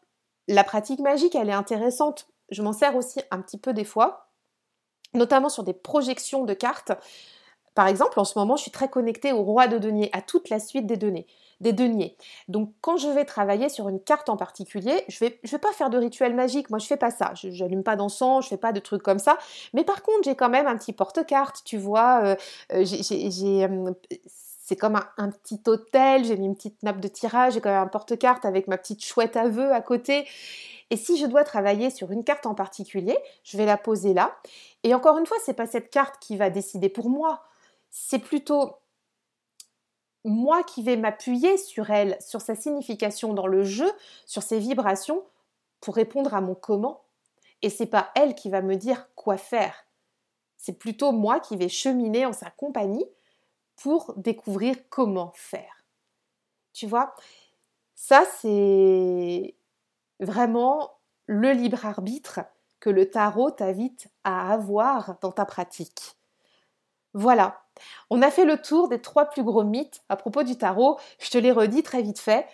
la 0.47 0.63
pratique 0.63 0.99
magique, 0.99 1.35
elle 1.35 1.49
est 1.49 1.53
intéressante. 1.53 2.27
Je 2.49 2.61
m'en 2.61 2.73
sers 2.73 2.95
aussi 2.95 3.21
un 3.31 3.41
petit 3.41 3.57
peu 3.57 3.73
des 3.73 3.85
fois, 3.85 4.29
notamment 5.13 5.49
sur 5.49 5.63
des 5.63 5.73
projections 5.73 6.43
de 6.43 6.53
cartes. 6.53 6.91
Par 7.75 7.87
exemple, 7.87 8.19
en 8.19 8.25
ce 8.25 8.37
moment, 8.37 8.57
je 8.57 8.63
suis 8.63 8.71
très 8.71 8.89
connectée 8.89 9.33
au 9.33 9.43
roi 9.43 9.67
de 9.67 9.77
denier, 9.77 10.09
à 10.13 10.21
toute 10.21 10.49
la 10.49 10.59
suite 10.59 10.85
des 10.85 10.97
deniers 10.97 11.27
des 11.61 11.73
deniers. 11.73 12.17
Donc 12.47 12.73
quand 12.81 12.97
je 12.97 13.07
vais 13.07 13.25
travailler 13.25 13.69
sur 13.69 13.89
une 13.89 13.99
carte 13.99 14.29
en 14.29 14.37
particulier, 14.37 15.03
je 15.07 15.19
vais 15.19 15.39
je 15.43 15.51
vais 15.51 15.59
pas 15.59 15.71
faire 15.71 15.89
de 15.89 15.97
rituel 15.97 16.35
magique, 16.35 16.69
moi 16.69 16.79
je 16.79 16.87
fais 16.87 16.97
pas 16.97 17.11
ça, 17.11 17.33
je 17.35 17.47
n'allume 17.47 17.83
pas 17.83 17.95
d'encens, 17.95 18.43
je 18.45 18.49
fais 18.49 18.57
pas 18.57 18.73
de 18.73 18.79
trucs 18.79 19.03
comme 19.03 19.19
ça, 19.19 19.37
mais 19.73 19.83
par 19.83 20.03
contre, 20.03 20.23
j'ai 20.23 20.35
quand 20.35 20.49
même 20.49 20.67
un 20.67 20.77
petit 20.77 20.93
porte-carte, 20.93 21.61
tu 21.63 21.77
vois, 21.77 22.21
euh, 22.23 22.35
euh, 22.73 22.83
euh, 22.83 23.93
c'est 24.65 24.75
comme 24.75 24.99
un, 25.17 25.29
petit 25.29 25.61
hôtel, 25.67 26.25
j'ai 26.25 26.37
mis 26.37 26.47
une 26.47 26.55
petite 26.55 26.81
nappe 26.81 26.99
de 26.99 27.07
tirage, 27.07 27.53
j'ai 27.53 27.61
quand 27.61 27.69
même 27.69 27.83
un 27.83 27.87
porte-carte 27.87 28.45
avec 28.45 28.67
ma 28.67 28.77
petite 28.77 29.03
chouette 29.03 29.37
à 29.37 29.47
vœux 29.47 29.71
à 29.71 29.81
côté. 29.81 30.27
Et 30.89 30.97
si 30.97 31.17
je 31.17 31.25
dois 31.27 31.43
travailler 31.43 31.91
sur 31.91 32.11
une 32.11 32.23
carte 32.23 32.47
en 32.47 32.55
particulier, 32.55 33.17
je 33.43 33.57
vais 33.57 33.65
la 33.65 33.77
poser 33.77 34.13
là. 34.13 34.35
Et 34.83 34.95
encore 34.95 35.17
une 35.19 35.25
fois, 35.27 35.37
c'est 35.45 35.53
pas 35.53 35.67
cette 35.67 35.91
carte 35.91 36.15
qui 36.19 36.35
va 36.35 36.49
décider 36.49 36.89
pour 36.89 37.09
moi. 37.09 37.43
C'est 37.91 38.19
plutôt 38.19 38.77
moi 40.25 40.63
qui 40.63 40.83
vais 40.83 40.97
m'appuyer 40.97 41.57
sur 41.57 41.91
elle, 41.91 42.17
sur 42.19 42.41
sa 42.41 42.55
signification 42.55 43.33
dans 43.33 43.47
le 43.47 43.63
jeu, 43.63 43.89
sur 44.25 44.43
ses 44.43 44.59
vibrations, 44.59 45.23
pour 45.79 45.95
répondre 45.95 46.33
à 46.33 46.41
mon 46.41 46.55
comment. 46.55 47.03
Et 47.61 47.69
c'est 47.69 47.85
pas 47.85 48.11
elle 48.15 48.35
qui 48.35 48.49
va 48.49 48.61
me 48.61 48.75
dire 48.75 49.07
quoi 49.15 49.37
faire. 49.37 49.85
C'est 50.57 50.79
plutôt 50.79 51.11
moi 51.11 51.39
qui 51.39 51.55
vais 51.55 51.69
cheminer 51.69 52.25
en 52.25 52.33
sa 52.33 52.49
compagnie 52.49 53.05
pour 53.75 54.13
découvrir 54.17 54.75
comment 54.89 55.31
faire. 55.35 55.83
Tu 56.73 56.87
vois, 56.87 57.13
ça 57.93 58.23
c'est 58.39 59.55
vraiment 60.19 60.91
le 61.27 61.51
libre 61.51 61.85
arbitre 61.85 62.39
que 62.79 62.89
le 62.89 63.09
tarot 63.09 63.51
t'invite 63.51 64.09
à 64.23 64.51
avoir 64.51 65.17
dans 65.21 65.31
ta 65.31 65.45
pratique. 65.45 66.17
Voilà, 67.17 67.61
on 68.09 68.21
a 68.21 68.29
fait 68.29 68.43
le 68.43 68.61
tour 68.61 68.89
des 68.89 68.99
trois 68.99 69.25
plus 69.25 69.43
gros 69.43 69.63
mythes 69.63 70.03
à 70.09 70.17
propos 70.17 70.43
du 70.43 70.57
tarot. 70.57 70.99
Je 71.17 71.29
te 71.29 71.37
les 71.37 71.53
redis 71.53 71.81
très 71.81 72.01
vite 72.01 72.19
fait. 72.19 72.45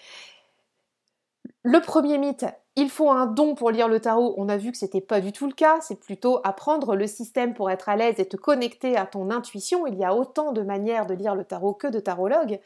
Le 1.63 1.81
premier 1.81 2.19
mythe, 2.19 2.45
il 2.75 2.91
faut 2.91 3.09
un 3.09 3.25
don 3.25 3.55
pour 3.55 3.71
lire 3.71 3.87
le 3.87 3.99
tarot. 3.99 4.35
On 4.37 4.49
a 4.49 4.57
vu 4.57 4.71
que 4.71 4.77
c'était 4.77 5.01
pas 5.01 5.19
du 5.19 5.31
tout 5.31 5.47
le 5.47 5.53
cas. 5.53 5.79
C'est 5.81 5.99
plutôt 5.99 6.39
apprendre 6.43 6.95
le 6.95 7.07
système 7.07 7.55
pour 7.55 7.71
être 7.71 7.89
à 7.89 7.95
l'aise 7.95 8.19
et 8.19 8.27
te 8.27 8.37
connecter 8.37 8.97
à 8.97 9.07
ton 9.07 9.31
intuition. 9.31 9.87
Il 9.87 9.95
y 9.95 10.05
a 10.05 10.15
autant 10.15 10.51
de 10.51 10.61
manières 10.61 11.07
de 11.07 11.15
lire 11.15 11.33
le 11.33 11.43
tarot 11.43 11.73
que 11.73 11.87
de 11.87 11.99
tarologues. 11.99 12.59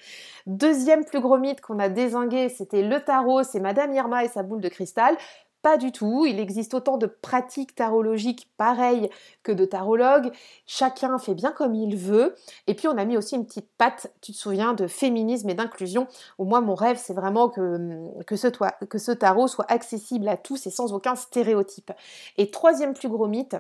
Deuxième 0.47 1.05
plus 1.05 1.21
gros 1.21 1.37
mythe 1.37 1.61
qu'on 1.61 1.79
a 1.79 1.87
désingué, 1.87 2.49
c'était 2.49 2.83
le 2.83 2.99
tarot, 3.01 3.43
c'est 3.43 3.61
Madame 3.61 3.93
Irma 3.93 4.25
et 4.25 4.27
sa 4.27 4.43
boule 4.43 4.61
de 4.61 4.69
cristal. 4.69 5.17
Pas 5.65 5.77
du 5.77 5.91
tout, 5.91 6.27
il 6.27 6.39
existe 6.39 6.75
autant 6.75 6.99
de 6.99 7.07
pratiques 7.07 7.73
tarologiques 7.73 8.51
pareilles 8.55 9.09
que 9.41 9.51
de 9.51 9.65
tarologues, 9.65 10.31
chacun 10.67 11.17
fait 11.17 11.33
bien 11.33 11.51
comme 11.51 11.73
il 11.73 11.95
veut, 11.95 12.35
et 12.67 12.75
puis 12.75 12.87
on 12.87 12.95
a 12.99 13.03
mis 13.03 13.17
aussi 13.17 13.33
une 13.33 13.47
petite 13.47 13.71
patte, 13.75 14.13
tu 14.21 14.31
te 14.31 14.37
souviens, 14.37 14.75
de 14.75 14.85
féminisme 14.85 15.49
et 15.49 15.55
d'inclusion, 15.55 16.05
au 16.37 16.45
moins 16.45 16.61
mon 16.61 16.75
rêve 16.75 16.99
c'est 17.01 17.15
vraiment 17.15 17.49
que, 17.49 18.13
ce 18.35 19.11
tarot 19.11 19.47
soit 19.47 19.65
accessible 19.71 20.27
à 20.27 20.37
tous 20.37 20.67
et 20.67 20.69
sans 20.69 20.93
aucun 20.93 21.15
stéréotype. 21.15 21.91
Et 22.37 22.51
troisième 22.51 22.93
plus 22.93 23.09
gros 23.09 23.27
mythe, 23.27 23.55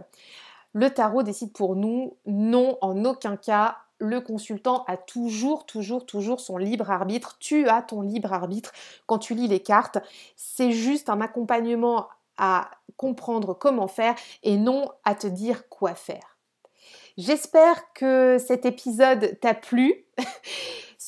le 0.73 0.91
tarot 0.91 1.23
décide 1.23 1.53
pour 1.53 1.75
nous, 1.75 2.17
non 2.27 2.77
en 2.81 3.03
aucun 3.03 3.35
cas, 3.35 3.77
le 3.99 4.21
consultant 4.21 4.83
a 4.87 4.97
toujours, 4.97 5.65
toujours, 5.65 6.05
toujours 6.05 6.39
son 6.39 6.57
libre 6.57 6.91
arbitre. 6.91 7.37
Tu 7.39 7.67
as 7.67 7.81
ton 7.81 8.01
libre 8.01 8.33
arbitre 8.33 8.71
quand 9.05 9.19
tu 9.19 9.35
lis 9.35 9.47
les 9.47 9.61
cartes. 9.61 9.97
C'est 10.35 10.71
juste 10.71 11.09
un 11.09 11.21
accompagnement 11.21 12.07
à 12.37 12.69
comprendre 12.97 13.53
comment 13.53 13.87
faire 13.87 14.15
et 14.43 14.57
non 14.57 14.89
à 15.03 15.15
te 15.15 15.27
dire 15.27 15.69
quoi 15.69 15.95
faire. 15.95 16.37
J'espère 17.17 17.93
que 17.93 18.37
cet 18.37 18.65
épisode 18.65 19.39
t'a 19.39 19.53
plu. 19.53 20.05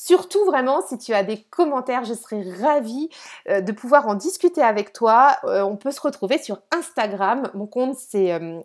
Surtout 0.08 0.42
vraiment, 0.46 0.80
si 0.80 0.96
tu 0.96 1.12
as 1.12 1.22
des 1.22 1.36
commentaires, 1.50 2.02
je 2.04 2.14
serais 2.14 2.42
ravie 2.62 3.10
euh, 3.46 3.60
de 3.60 3.72
pouvoir 3.72 4.08
en 4.08 4.14
discuter 4.14 4.62
avec 4.62 4.94
toi. 4.94 5.36
Euh, 5.44 5.60
on 5.60 5.76
peut 5.76 5.90
se 5.90 6.00
retrouver 6.00 6.38
sur 6.38 6.62
Instagram. 6.74 7.50
Mon 7.52 7.66
compte 7.66 7.94
c'est 7.94 8.32
euh. 8.32 8.62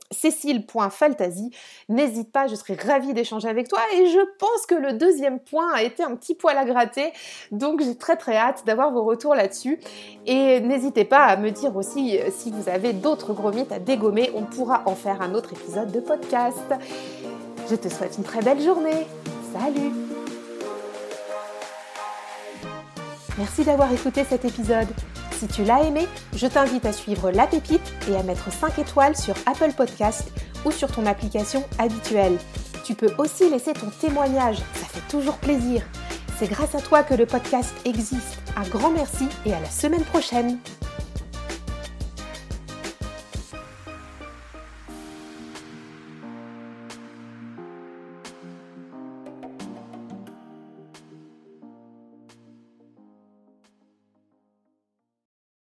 N'hésite 1.89 2.31
pas, 2.31 2.47
je 2.47 2.55
serais 2.55 2.75
ravie 2.75 3.13
d'échanger 3.13 3.49
avec 3.49 3.67
toi. 3.67 3.81
Et 3.93 4.05
je 4.05 4.19
pense 4.39 4.65
que 4.69 4.75
le 4.75 4.93
deuxième 4.93 5.41
point 5.41 5.69
a 5.73 5.83
été 5.83 6.01
un 6.01 6.15
petit 6.15 6.33
poil 6.33 6.57
à 6.57 6.63
gratter. 6.63 7.11
Donc 7.51 7.81
j'ai 7.81 7.97
très 7.97 8.15
très 8.15 8.37
hâte 8.37 8.63
d'avoir 8.65 8.93
vos 8.93 9.03
retours 9.03 9.35
là-dessus. 9.35 9.81
Et 10.25 10.61
n'hésitez 10.61 11.03
pas 11.03 11.25
à 11.25 11.35
me 11.35 11.51
dire 11.51 11.75
aussi 11.75 12.19
si 12.31 12.51
vous 12.51 12.69
avez 12.69 12.93
d'autres 12.93 13.33
gros 13.33 13.51
mythes 13.51 13.73
à 13.73 13.79
dégommer. 13.79 14.31
On 14.33 14.43
pourra 14.43 14.83
en 14.85 14.95
faire 14.95 15.21
un 15.21 15.35
autre 15.35 15.51
épisode 15.51 15.91
de 15.91 15.99
podcast. 15.99 16.73
Je 17.69 17.75
te 17.75 17.89
souhaite 17.89 18.17
une 18.17 18.23
très 18.23 18.41
belle 18.41 18.61
journée. 18.61 19.05
Salut 19.51 20.02
Merci 23.37 23.63
d'avoir 23.63 23.91
écouté 23.91 24.23
cet 24.23 24.45
épisode. 24.45 24.87
Si 25.31 25.47
tu 25.47 25.63
l'as 25.63 25.83
aimé, 25.83 26.07
je 26.35 26.47
t'invite 26.47 26.85
à 26.85 26.93
suivre 26.93 27.31
La 27.31 27.47
Pépite 27.47 27.93
et 28.09 28.15
à 28.15 28.23
mettre 28.23 28.51
5 28.51 28.79
étoiles 28.79 29.17
sur 29.17 29.35
Apple 29.45 29.73
Podcast 29.75 30.31
ou 30.65 30.71
sur 30.71 30.91
ton 30.91 31.05
application 31.05 31.63
habituelle. 31.79 32.37
Tu 32.85 32.93
peux 32.95 33.11
aussi 33.17 33.49
laisser 33.49 33.73
ton 33.73 33.89
témoignage, 33.89 34.57
ça 34.57 34.85
fait 34.85 35.07
toujours 35.09 35.37
plaisir. 35.37 35.83
C'est 36.37 36.47
grâce 36.47 36.75
à 36.75 36.81
toi 36.81 37.03
que 37.03 37.13
le 37.13 37.25
podcast 37.25 37.73
existe. 37.85 38.39
Un 38.55 38.67
grand 38.67 38.91
merci 38.91 39.27
et 39.45 39.53
à 39.53 39.59
la 39.59 39.69
semaine 39.69 40.03
prochaine. 40.03 40.59